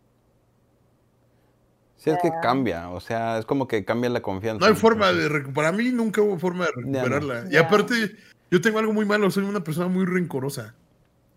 [1.96, 2.40] Sí, es que Ah.
[2.42, 4.60] cambia, o sea, es como que cambia la confianza.
[4.64, 5.54] No hay forma de recuperar.
[5.72, 6.80] Para mí nunca hubo forma de no.
[7.00, 7.44] recuperarla.
[7.50, 8.16] Y aparte,
[8.50, 10.74] yo tengo algo muy malo, soy una persona muy rencorosa.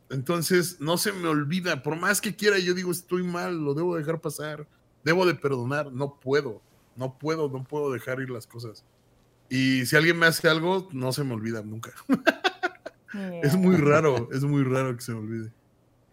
[0.09, 1.82] Entonces, no se me olvida.
[1.84, 4.67] Por más que quiera, yo digo, estoy mal, lo debo dejar pasar.
[5.03, 5.91] Debo de perdonar.
[5.91, 6.61] No puedo.
[6.95, 8.84] No puedo, no puedo dejar ir las cosas.
[9.49, 11.91] Y si alguien me hace algo, no se me olvida nunca.
[13.41, 15.51] Es muy raro, es muy raro que se me olvide.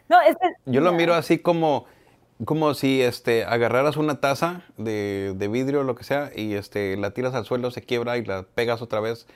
[0.08, 1.86] No, es Yo lo miro así como,
[2.44, 6.96] como si este, agarraras una taza de, de vidrio o lo que sea y este,
[6.96, 9.26] la tiras al suelo, se quiebra y la pegas otra vez.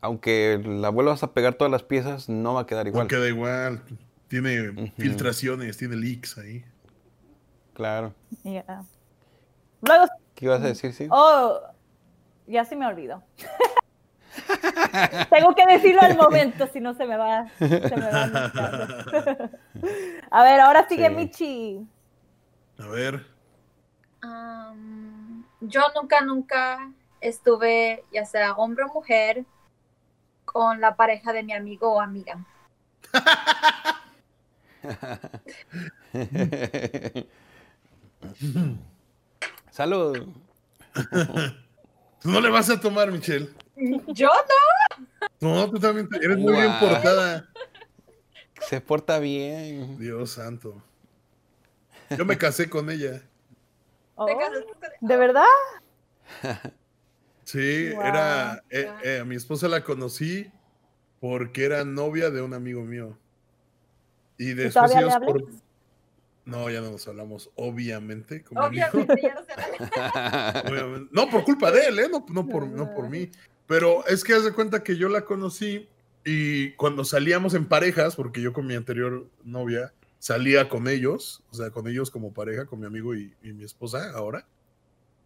[0.00, 3.04] Aunque la vuelvas a pegar todas las piezas, no va a quedar igual.
[3.04, 3.82] No queda igual.
[4.28, 6.64] Tiene filtraciones, tiene leaks ahí.
[7.74, 8.14] Claro.
[8.42, 11.06] Luego, ¿Qué ibas a decir, sí?
[11.10, 11.60] oh,
[12.52, 13.22] ya se me olvidó.
[15.30, 18.30] Tengo que decirlo al momento, si no se me va, se me va
[20.30, 21.14] a ver, ahora sigue Sí.
[21.14, 21.86] Michi.
[22.78, 23.26] A ver.
[25.60, 26.90] Yo nunca, nunca
[27.20, 29.44] estuve, ya sea hombre o mujer,
[30.44, 32.38] con la pareja de mi amigo o amiga.
[39.70, 40.28] Salud.
[42.22, 43.48] Tú no le vas a tomar, Michelle.
[44.08, 45.06] Yo no.
[45.40, 47.48] No, tú también te- eres muy bien portada.
[48.68, 49.98] Se porta bien.
[49.98, 50.82] Dios santo.
[52.16, 53.22] Yo me casé con ella.
[54.14, 55.44] Oh, Te casaste con- ¿De verdad?
[57.44, 58.62] Sí, era.
[58.70, 60.50] eh, eh, a mi esposa la conocí
[61.20, 63.18] porque era novia de un amigo mío.
[64.38, 65.44] Y después ellos por-
[66.44, 68.42] No, ya no nos hablamos, obviamente.
[68.42, 68.62] como.
[68.62, 69.42] Obviamente, ya no.
[70.70, 71.08] Obviamente.
[71.12, 72.08] No, por culpa de él, ¿eh?
[72.10, 73.30] No, no por, no por mí.
[73.66, 75.88] Pero es que haz de cuenta que yo la conocí
[76.24, 81.54] y cuando salíamos en parejas, porque yo con mi anterior novia salía con ellos, o
[81.54, 84.46] sea, con ellos como pareja, con mi amigo y, y mi esposa ahora.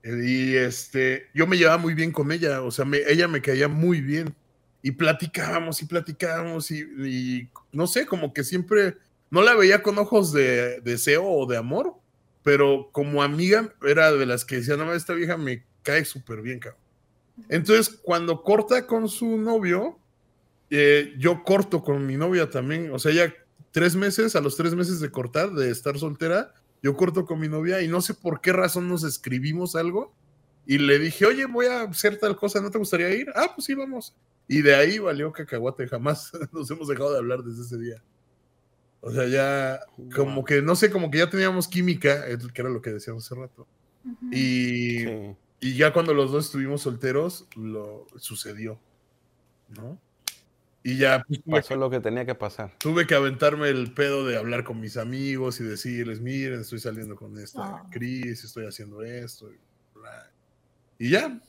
[0.03, 3.41] Eh, Y este, yo me llevaba muy bien con ella, o sea, me- ella me
[3.43, 4.35] caía muy bien.
[4.83, 8.97] Y platicábamos y platicábamos y, y no sé, como que siempre
[9.31, 11.95] no la veía con ojos de deseo o de amor,
[12.43, 16.61] pero como amiga era de las que decía, no, esta vieja me cae súper bien,
[16.61, 16.81] cabrón.
[17.49, 19.99] Entonces, cuando corta con su novio,
[20.71, 22.91] eh, yo corto con mi novia también.
[22.93, 23.35] O sea, ya
[23.73, 27.49] tres meses, a los tres meses de cortar, de estar soltera, yo corto con mi
[27.49, 30.15] novia y no sé por qué razón nos escribimos algo.
[30.67, 33.29] Y le dije, oye, voy a hacer tal cosa, ¿no te gustaría ir?
[33.35, 34.15] Ah, pues sí, vamos.
[34.49, 38.03] Y de ahí valió cacahuate, jamás nos hemos dejado de hablar desde ese día.
[39.09, 39.81] O sea, ya,
[40.15, 43.41] como que, no sé, como que ya teníamos química, que era lo que decíamos hace
[43.41, 43.67] rato.
[44.33, 45.37] Y, Sí.
[45.61, 48.81] y ya cuando los dos estuvimos solteros, lo sucedió,
[49.77, 49.97] ¿no?
[50.83, 52.75] Y ya pues, Pasó lo que tenía que pasar.
[52.79, 57.15] tuve que aventarme el pedo de hablar con mis amigos y decirles, miren, estoy saliendo
[57.15, 57.87] con esta Ah.
[57.93, 59.51] Cris, estoy haciendo esto.
[59.53, 59.57] y
[59.99, 60.31] bla.
[60.99, 61.41] Y ya.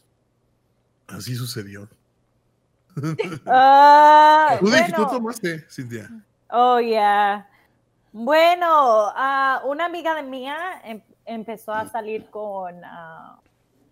[1.07, 1.89] Así sucedió.
[3.45, 6.09] Ah, Tú, tú tomaste, Cintia.
[6.49, 7.47] Oh, yeah.
[8.11, 8.67] Bueno,
[9.15, 13.39] ah, una amiga de mía em- empezó a salir con, ah,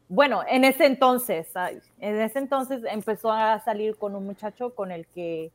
[0.07, 4.91] bueno, en ese entonces, ah, en ese entonces empezó a salir con un muchacho con
[4.91, 5.51] el que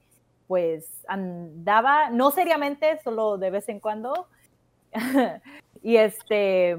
[0.46, 4.26] pues andaba, no seriamente, solo de vez en cuando.
[5.82, 6.76] y este,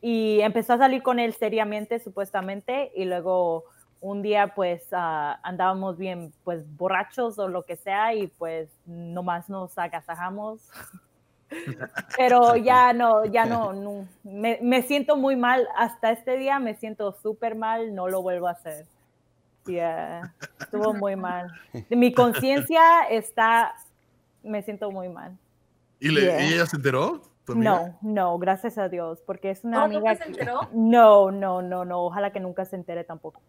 [0.00, 3.64] y empezó a salir con él seriamente, supuestamente, y luego
[4.06, 9.48] un día pues ah, andábamos bien pues borrachos o lo que sea y pues nomás
[9.48, 10.60] nos agasajamos.
[12.18, 14.06] Pero ya no, ya no, no.
[14.22, 18.48] Me, me siento muy mal, hasta este día me siento súper mal, no lo vuelvo
[18.48, 18.84] a hacer.
[19.66, 21.50] Yeah, estuvo muy mal.
[21.88, 23.74] Mi conciencia está,
[24.42, 25.32] me siento muy mal.
[25.98, 26.42] ¿Y, le- Yeah.
[26.44, 27.22] y ella se enteró?
[27.48, 30.00] No, no, gracias a Dios, porque es una ¿Oh, amiga.
[30.00, 30.60] nunca se que- enteró?
[30.74, 33.40] No, no, no, no, ojalá que nunca se entere tampoco.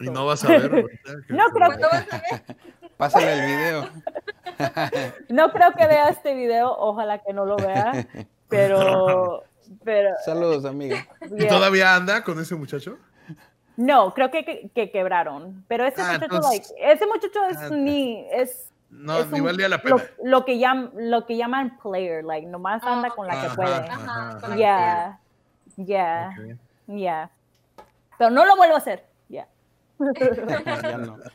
[0.00, 1.12] Y no vas a ver ahorita.
[1.28, 2.56] que- No creo ¿Cuándo vas a ver?
[2.96, 3.88] Pásale el video.
[5.28, 8.06] No creo que vea este video, ojalá que no lo vea,
[8.48, 9.42] pero,
[9.84, 11.06] pero, Saludos, amiga.
[11.36, 12.98] ¿Y todavía anda con ese muchacho?
[13.76, 17.56] no, creo que, que, que quebraron, pero ese Ah, muchacho, entonces- like, ese muchacho es
[17.58, 20.10] Ah, ni, es, No, es ni un- valía la lo, pena.
[20.22, 23.74] lo que llaman, lo que llaman player, like, nomás anda con la que puede.
[23.74, 25.18] ajá, que Yeah,
[25.76, 26.36] yeah,
[26.86, 27.30] yeah.
[28.18, 29.04] Pero no lo vuelvo a hacer.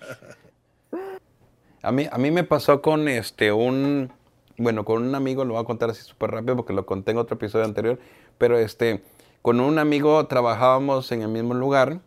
[1.84, 4.11] A mí, a mí me pasó con este un,
[4.57, 7.18] bueno, con un amigo, lo voy a contar así súper rápido porque lo conté en
[7.18, 7.99] otro episodio anterior,
[8.38, 9.03] pero este,
[9.41, 11.99] con un amigo trabajábamos en el mismo lugar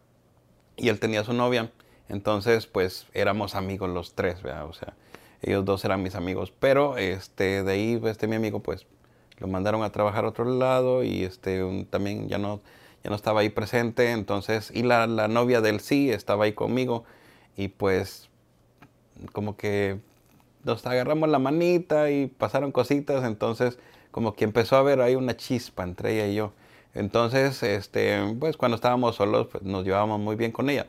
[0.77, 1.71] y él tenía su novia,
[2.09, 4.45] entonces pues éramos amigos los tres.
[4.45, 4.95] O sea,
[5.41, 8.87] ellos dos eran mis amigos, pero este, de ahí este mi amigo pues
[9.39, 12.61] lo mandaron a trabajar a otro lado y este también ya no,
[13.03, 17.05] ya no estaba ahí presente, entonces, y la, la novia del sí estaba ahí conmigo
[17.57, 18.29] y pues
[19.33, 19.99] como que
[20.65, 23.79] nos agarramos la manita y pasaron cositas, entonces
[24.11, 26.53] como que empezó a haber ahí una chispa entre ella y yo.
[26.95, 30.87] Entonces, este, pues cuando estábamos solos, pues, nos llevábamos muy bien con ella.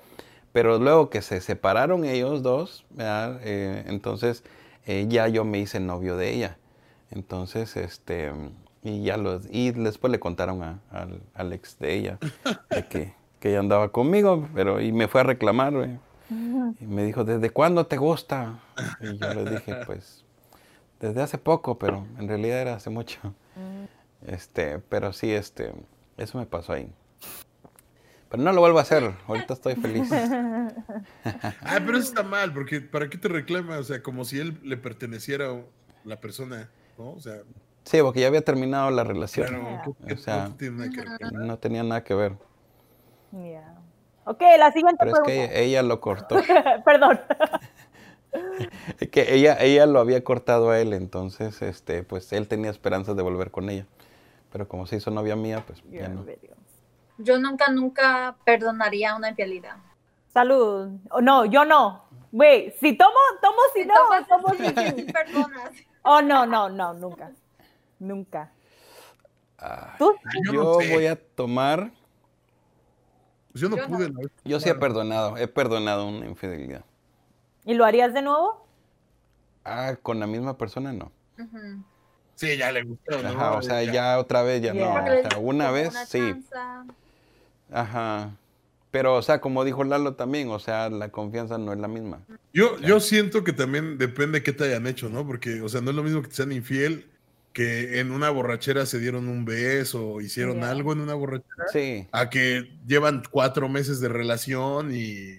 [0.52, 2.86] Pero luego que se separaron ellos dos.
[2.98, 4.44] Eh, entonces
[4.86, 6.58] eh, ya yo me hice novio de ella.
[7.12, 8.32] Entonces, este,
[8.84, 12.18] y ya los, y después le contaron a- al, al ex de ella
[12.70, 16.00] de que, que ella andaba conmigo, pero y me fue a reclamar, güey.
[16.80, 18.60] Y me dijo, ¿desde cuándo te gusta?
[19.02, 20.24] Y yo le dije, pues,
[21.00, 23.20] desde hace poco, pero en realidad era hace mucho.
[24.26, 25.74] Este, pero sí, este,
[26.18, 26.90] eso me pasó ahí.
[28.30, 30.10] Pero no lo vuelvo a hacer, ahorita estoy feliz.
[31.24, 33.78] Ah, pero eso está mal, porque ¿para qué te reclama?
[33.78, 35.60] O sea, como si él le perteneciera a
[36.06, 37.12] la persona, ¿no?
[37.12, 37.42] O sea,
[37.84, 39.48] Sí, porque ya había terminado la relación.
[39.48, 41.42] claro, ¿qué- O sea, no tiene nada que reclamar.
[41.48, 42.34] No tenía nada que ver.
[43.32, 43.76] Yeah.
[44.26, 45.56] Ok, la siguiente Pero es que pregunta.
[45.60, 46.36] ella, lo cortó.
[46.86, 47.20] Perdón.
[49.00, 53.18] Es que ella, ella lo había cortado a él, entonces, este, pues él tenía esperanzas
[53.18, 53.86] de volver con ella.
[54.54, 56.26] Pero como se hizo novia mía, pues ya no.
[57.18, 59.76] Yo nunca, nunca perdonaría una infidelidad.
[60.34, 60.92] Salud.
[61.10, 62.06] Oh, no, yo no.
[62.32, 63.12] Wait, si tomo,
[63.42, 64.66] tomo, si no, tomas, tomo, si
[65.04, 65.72] sí, perdonas.
[66.04, 67.32] Oh, no, no, no, nunca.
[68.02, 68.52] Nunca.
[69.60, 70.12] Ay, ¿Tú?
[70.46, 70.94] Yo yo no sé.
[70.94, 71.92] voy a tomar.
[73.52, 73.96] Pues yo no Yo no.
[73.98, 74.10] pude.
[74.10, 76.84] la vez Yo sí he perdonado, he perdonado una infidelidad.
[77.64, 78.66] ¿Y lo harías de nuevo?
[79.64, 81.12] Ah, con la misma persona no.
[82.36, 83.30] Sí, ya le gustó, ¿no?
[83.30, 85.02] Ajá, o sea, ya otra vez ya Yeah.
[85.04, 85.04] no.
[85.04, 86.44] O sea, una vez una sí.
[87.72, 88.32] Ajá.
[88.90, 92.22] Pero, o sea, como dijo Lalo también, o sea, la confianza no es la misma.
[92.52, 95.26] Yo, yo siento que también depende qué te hayan hecho, ¿no?
[95.26, 97.11] Porque, o sea, no es lo mismo que te sean infiel
[97.54, 100.72] que en una borrachera se dieron un beso o hicieron Yeah.
[100.72, 102.08] algo en una borrachera, Sí.
[102.12, 105.36] a que llevan cuatro meses de relación y,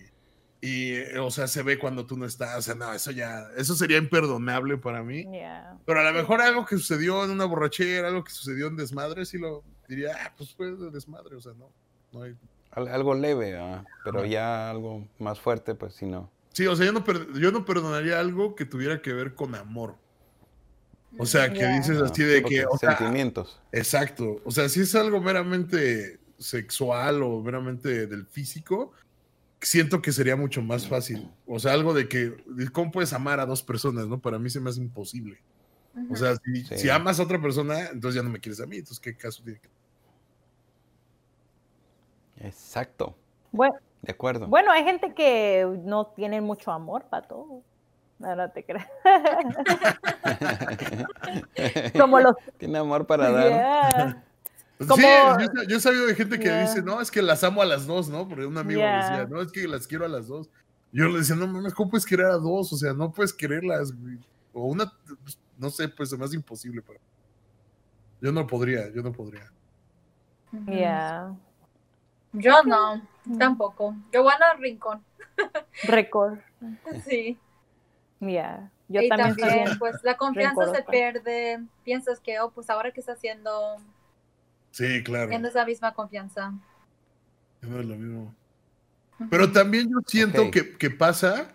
[0.61, 2.59] y, eh, o sea, se ve cuando tú no estás.
[2.59, 5.25] O sea, no, eso ya, eso sería imperdonable para mí.
[5.33, 5.79] Yeah.
[5.87, 9.25] Pero a lo mejor algo que sucedió en una borrachera, algo que sucedió en desmadre,
[9.25, 11.71] sí lo diría, ah, pues fue de desmadre, o sea, no.
[12.13, 12.37] no hay-
[12.73, 16.31] Al- algo leve, ah, pero ya algo más fuerte, pues sí, no.
[16.53, 17.05] Sí, o sea, yo no,
[17.39, 19.97] yo no perdonaría algo que tuviera que ver con amor.
[21.19, 21.77] O sea, que Yeah.
[21.79, 23.61] dices así sí, de que, o sea, sentimientos.
[23.71, 24.41] exacto.
[24.45, 28.93] O sea, si es algo meramente sexual o meramente del físico,
[29.61, 31.31] siento que sería mucho más fácil.
[31.47, 32.35] O sea, algo de que,
[32.73, 34.19] ¿cómo puedes amar a dos personas, no?
[34.21, 35.39] Para mí se me hace imposible.
[36.11, 36.79] O sea, si, Sí.
[36.79, 38.77] si amas a otra persona, entonces ya no me quieres a mí.
[38.79, 39.61] Entonces, ¿qué caso tiene?
[42.39, 43.15] Exacto.
[43.53, 44.47] Bueno, De acuerdo.
[44.49, 47.63] bueno, hay gente que no tiene mucho amor para todo.
[48.23, 48.87] No, no te creas.
[51.99, 52.35] Como los...
[52.59, 54.25] Tiene amor para dar.
[54.79, 56.63] Como- Sí, yo, yo he sabido de gente que Yeah.
[56.63, 58.29] dice, no, es que las amo a las dos, ¿no?
[58.29, 58.97] Porque un amigo Yeah.
[58.97, 60.49] me decía, no, es que las quiero a las dos.
[60.93, 62.73] Yo le decía, no mames, ¿cómo puedes querer a dos?
[62.73, 64.19] O sea, no puedes quererlas, güey.
[64.53, 64.93] O una,
[65.23, 66.99] pues, no sé, pues se me hace imposible para
[68.21, 69.51] Yo no podría, yo no podría.
[70.53, 70.71] Ujú.
[70.71, 71.35] Yeah.
[72.33, 73.03] Yo no,
[73.39, 73.95] tampoco.
[74.13, 75.03] Yo voy al rincón.
[75.85, 76.39] Récord.
[77.07, 77.39] Sí.
[78.23, 78.71] Yeah.
[78.89, 79.37] Yo y también.
[79.37, 81.61] también, pues, la confianza se pierde.
[81.85, 83.77] Piensas que, oh, pues ahora que está haciendo,
[84.71, 85.31] Sí, claro.
[85.33, 86.53] en esa misma confianza.
[87.63, 88.35] No es lo mismo.
[89.31, 91.55] Pero también yo siento que, que pasa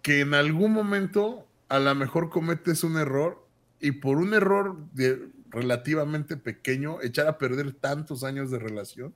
[0.00, 3.46] que en algún momento a lo mejor cometes un error
[3.80, 9.14] y por un error de relativamente pequeño, echar a perder tantos años de relación,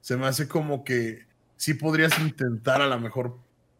[0.00, 1.26] se me hace como que
[1.56, 3.38] sí podrías intentar a lo mejor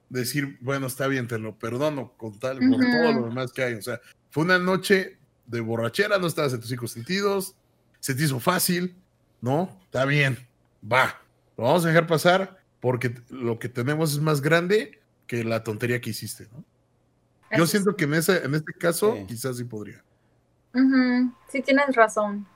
[0.09, 3.75] decir, bueno, está bien, te lo perdono con tal, por todo lo demás que hay.
[3.75, 4.01] O sea,
[4.31, 7.55] fue una noche de borrachera, no estabas en tus cinco sentidos,
[8.01, 8.97] se te hizo fácil,
[9.41, 9.77] ¿no?
[9.85, 10.39] Está bien,
[10.83, 11.21] va,
[11.57, 16.01] lo vamos a dejar pasar porque lo que tenemos es más grande que la tontería
[16.01, 16.65] que hiciste, ¿no?
[17.51, 19.27] Yo Eso siento que en, ese, en este caso Sí.
[19.27, 20.03] quizás sí podría.
[20.75, 22.47] Ujú, Sí, tienes razón.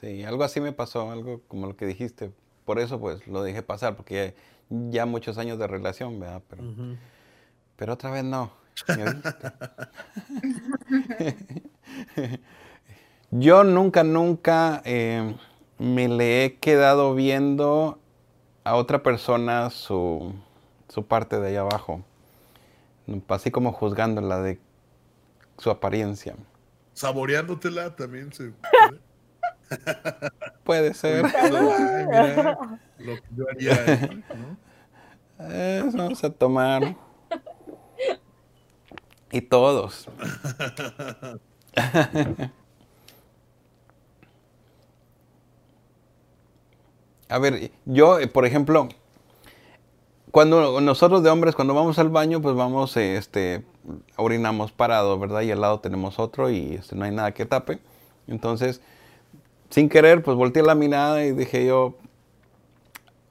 [0.00, 2.32] Sí, algo así me pasó, algo como lo que dijiste.
[2.64, 4.34] Por eso pues lo dejé pasar, porque
[4.68, 6.42] ya, muchos años de relación, ¿verdad?
[6.48, 6.62] Pero,
[7.76, 8.52] pero otra vez no.
[13.30, 15.34] Yo nunca, nunca eh,
[15.78, 17.98] me le he quedado viendo
[18.64, 20.34] a otra persona su,
[20.88, 22.04] su parte de allá abajo.
[23.28, 24.60] Así como juzgándola de
[25.58, 26.36] su apariencia.
[26.94, 28.52] Saboreándotela también se
[30.64, 31.24] Puede ser.
[31.24, 32.58] Ay, mira,
[33.02, 34.56] lo que yo haría ¿no?
[35.50, 36.96] Eh, vamos a tomar.
[39.30, 40.08] Y todos.
[47.28, 48.88] A ver, yo, eh, por ejemplo,
[50.30, 53.64] cuando nosotros de hombres, cuando vamos al baño, pues vamos, eh, este,
[54.16, 55.40] orinamos parado, ¿verdad?
[55.40, 57.78] Y al lado tenemos otro y este, no hay nada que tape.
[58.28, 58.82] Entonces,
[59.70, 61.94] sin querer, pues volteé la mirada y dije yo,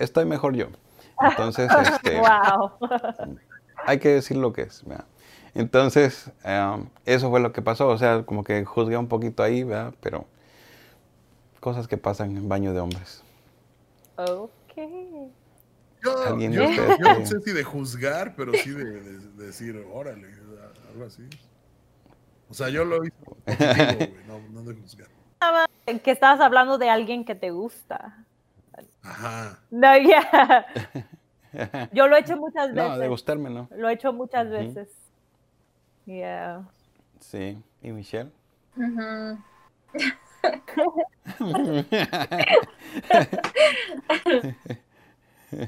[0.04, 0.68] estoy mejor yo.
[1.22, 2.72] Entonces, este, Wow.
[3.86, 5.06] hay que decir lo que es, ¿verdad?
[5.54, 9.64] Entonces, um, eso fue lo que pasó, o sea, como que juzgué un poquito ahí,
[9.64, 9.94] ¿verdad?
[10.02, 10.26] Pero
[11.60, 13.24] cosas que pasan en baño de hombres.
[14.16, 14.50] Ok.
[16.04, 19.20] Yo, Alguien yo- de ustedes yo no sé si de juzgar, pero sí de, de-
[19.20, 20.28] de decir, órale,
[20.92, 21.28] algo así.
[22.50, 23.14] O sea, yo lo hice
[23.46, 25.08] positivo, no, no de juzgar.
[26.04, 28.26] Que estabas hablando de alguien que te gusta.
[29.04, 29.60] Ajá.
[29.70, 30.66] No, ya.
[31.92, 33.10] Yo lo he hecho muchas No, de veces.
[33.10, 33.68] gustarme, ¿no?
[33.72, 34.90] Lo he hecho muchas veces.
[36.06, 36.64] Yeah.
[37.20, 37.62] Sí.
[37.82, 38.32] ¿Y Michelle?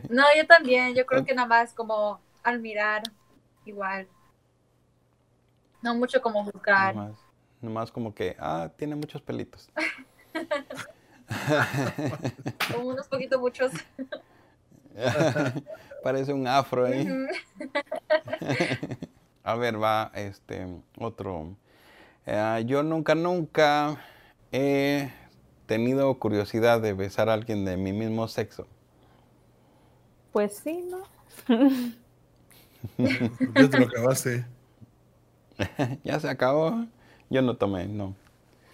[0.10, 0.96] No, yo también.
[0.96, 3.04] Yo creo que nada más como al mirar,
[3.66, 4.08] igual.
[5.82, 6.96] No mucho como juzgar.
[6.96, 7.20] Nomás,
[7.62, 9.70] nomás como que, ah, tiene muchos pelitos.
[12.74, 13.72] Como unos poquitos muchos.
[16.04, 17.08] Parece un afro ahí.
[19.44, 20.68] A ver, va, este,
[20.98, 21.56] otro.
[22.26, 23.98] Eh, yo nunca, nunca
[24.52, 25.12] he
[25.66, 28.68] tenido curiosidad de besar a alguien de mi mismo sexo.
[30.32, 31.04] Pues sí, ¿no?
[33.56, 34.46] Ya te lo acabaste.
[36.04, 36.86] ya se acabó.
[37.30, 38.14] Yo no tomé, no.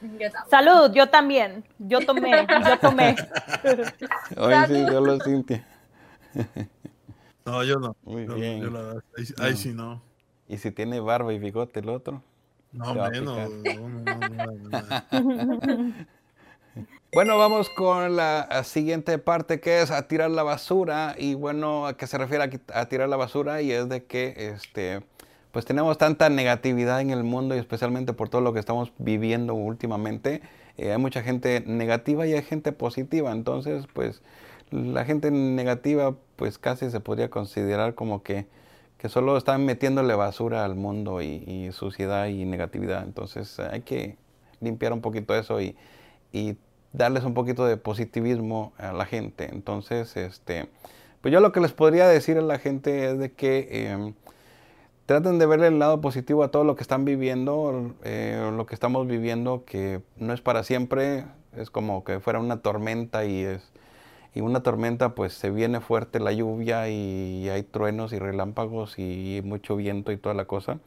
[0.01, 0.29] Yo.
[0.49, 1.63] Salud, yo también.
[1.77, 3.15] Yo tomé, yo tomé.
[4.37, 5.65] Hoy sí, solo Cintia.
[7.45, 7.95] No, yo no.
[8.03, 8.61] Muy Yo- bien.
[8.61, 9.57] yo la verdad, ahí, ahí No.
[9.57, 10.01] sí no.
[10.47, 12.21] Y si tiene barba y bigote el otro.
[12.71, 13.49] No, menos.
[13.63, 13.79] picar.
[13.79, 15.93] No, no, no, no, no.
[17.11, 21.15] Bueno, vamos con la siguiente parte que es a tirar la basura.
[21.17, 23.63] Y bueno, ¿a qué se refiere a, a tirar la basura?
[23.63, 25.01] Y es de que este,
[25.51, 29.55] pues tenemos tanta negatividad en el mundo y especialmente por todo lo que estamos viviendo
[29.55, 30.41] últimamente.
[30.77, 33.31] eh, hay mucha gente negativa y hay gente positiva.
[33.31, 34.21] Entonces, pues
[34.71, 38.45] la gente negativa pues casi se podría considerar como que,
[38.97, 43.03] que solo están metiéndole basura al mundo y, suciedad y negatividad.
[43.03, 44.17] Entonces hay que
[44.61, 45.75] limpiar un poquito eso y,
[46.31, 46.57] y
[46.93, 49.49] darles un poquito de positivismo a la gente.
[49.51, 50.69] Entonces, este,
[51.21, 54.13] pues yo lo que les podría decir a la gente es de que eh,
[55.09, 58.75] traten de verle el lado positivo a todo lo que están viviendo, eh, lo que
[58.75, 61.25] estamos viviendo, que no es para siempre,
[61.57, 63.71] es como que fuera una tormenta y es
[64.35, 69.41] y una tormenta pues se viene fuerte la lluvia y hay truenos y relámpagos y
[69.43, 70.77] mucho viento y toda la cosa.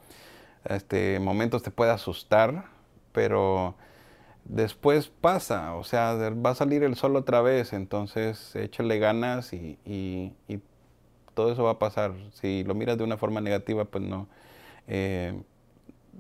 [0.67, 2.67] Este momentos te puede asustar,
[3.11, 3.75] pero
[4.45, 9.81] después pasa, o sea, va a salir el sol otra vez, entonces échale ganas y,
[9.85, 10.33] y,
[11.35, 12.13] todo eso va a pasar.
[12.33, 14.29] Si lo miras de una forma negativa, pues no,
[14.87, 15.41] eh,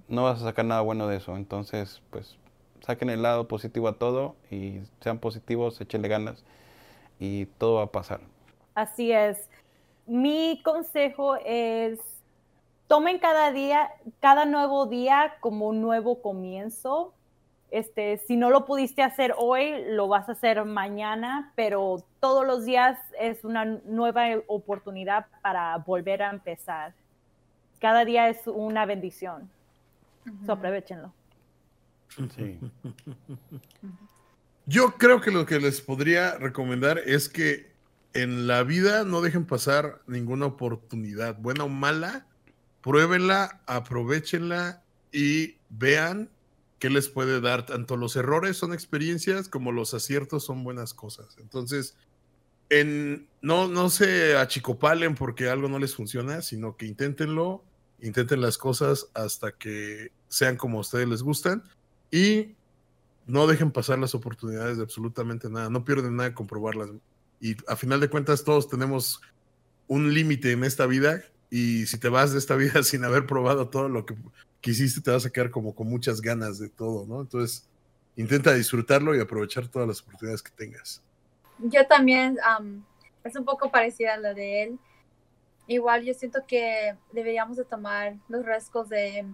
[0.08, 1.36] no vas a sacar nada bueno de eso.
[1.36, 2.36] Entonces, pues
[2.80, 6.44] saquen el lado positivo a todo y sean positivos, échenle ganas
[7.18, 8.20] y todo va a pasar.
[8.74, 9.48] Así es.
[10.06, 12.00] Mi consejo es
[12.92, 13.90] tomen cada día,
[14.20, 17.14] cada nuevo día como un nuevo comienzo.
[17.72, 22.66] Este, si no lo pudiste hacer hoy, lo vas a hacer mañana, pero todos los
[22.66, 26.92] días es una nueva oportunidad para volver a empezar.
[27.80, 29.48] Cada día es una bendición.
[30.46, 31.14] aprovechenlo.
[32.36, 32.60] Sí.
[34.66, 37.72] Yo creo que lo que les podría recomendar es que
[38.12, 42.26] en la vida no dejen pasar ninguna oportunidad, buena o mala,
[42.82, 46.28] pruébenla, aprovechenla y vean
[46.83, 47.64] qué les puede dar.
[47.64, 51.37] Tanto los errores son experiencias como los aciertos son buenas cosas.
[51.39, 51.97] Entonces,
[52.70, 57.62] en, no, no se achicopalen porque algo no les funciona, sino que inténtenlo,
[58.01, 61.62] intenten las cosas hasta que sean como a ustedes les gustan
[62.11, 62.57] y
[63.28, 66.91] no dejen pasar las oportunidades de absolutamente nada, no pierden nada comprobarlas.
[67.41, 69.20] Y a final de cuentas todos tenemos
[69.87, 73.68] un límite en esta vida y si te vas de esta vida sin haber probado
[73.68, 74.16] todo lo que
[74.62, 77.20] quisiste, te vas a quedar como con muchas ganas de todo, ¿no?
[77.20, 77.68] Entonces,
[78.16, 81.02] intenta disfrutarlo y aprovechar todas las oportunidades que tengas.
[81.58, 82.38] Yo también,
[83.24, 84.78] es un poco parecida a la de él.
[85.66, 89.26] Igual yo siento que deberíamos de tomar los riesgos de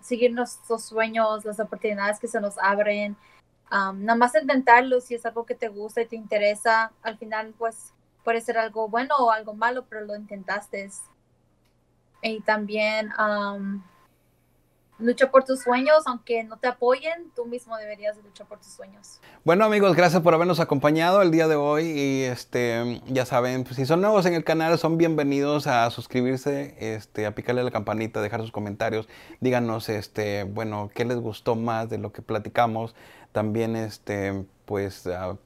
[0.00, 3.16] seguir nuestros sueños, las oportunidades que se nos abren,
[3.70, 7.92] nada más intentarlo si es algo que te gusta y te interesa, al final pues
[8.24, 10.90] puede ser algo bueno o algo malo, pero lo intentaste.
[12.22, 13.10] Y también
[15.00, 19.20] lucha por tus sueños, aunque no te apoyen, tú mismo deberías luchar por tus sueños.
[19.44, 23.76] Bueno amigos, gracias por habernos acompañado el día de hoy y este ya saben, pues,
[23.76, 28.20] si son nuevos en el canal son bienvenidos a suscribirse, este a picarle la campanita,
[28.20, 29.08] dejar sus comentarios,
[29.40, 32.94] díganos este, bueno, qué les gustó más de lo que platicamos.
[33.32, 35.36] También este pues ah,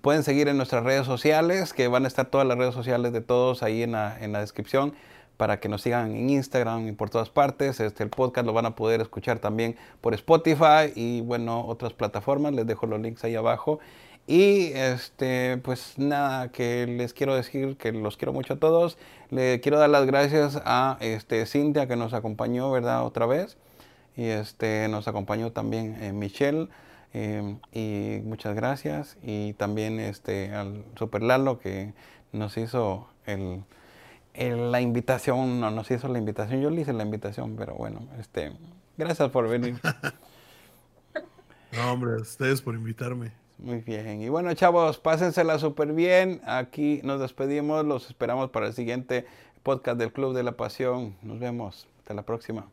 [0.00, 3.20] pueden seguir en nuestras redes sociales, que van a estar todas las redes sociales de
[3.20, 4.94] todos ahí en la, en la descripción
[5.36, 7.80] para que nos sigan en Instagram y por todas partes.
[7.80, 12.52] Este, el podcast lo van a poder escuchar también por Spotify y bueno, otras plataformas.
[12.52, 13.80] Les dejo los links ahí abajo.
[14.26, 18.96] Y este, pues nada, que les quiero decir que los quiero mucho a todos.
[19.30, 23.04] Le quiero dar las gracias a este, Cintia que nos acompañó, ¿verdad?
[23.04, 23.58] Otra vez.
[24.16, 26.68] Y este, nos acompañó también eh, Michelle.
[27.12, 29.16] Eh, y muchas gracias.
[29.22, 31.92] Y también este, al Super Lalo que
[32.32, 33.62] nos hizo el,
[34.34, 38.52] la invitación, no nos hizo la invitación, yo le hice la invitación, pero bueno, este,
[38.96, 39.80] gracias por venir.
[41.72, 43.32] no, hombre, ustedes por invitarme.
[43.58, 44.20] Muy bien.
[44.20, 46.40] Y bueno, chavos, pásensela súper bien.
[46.44, 47.84] Aquí nos despedimos.
[47.84, 49.26] Los esperamos para el siguiente
[49.62, 51.16] podcast del Club de la Pasión.
[51.22, 51.86] Nos vemos.
[51.98, 52.68] Hasta la próxima.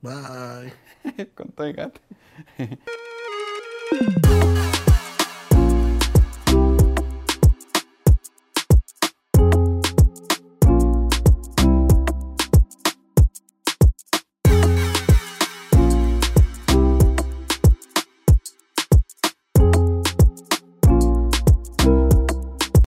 [0.00, 0.72] Bye.
[1.34, 1.92] Con todo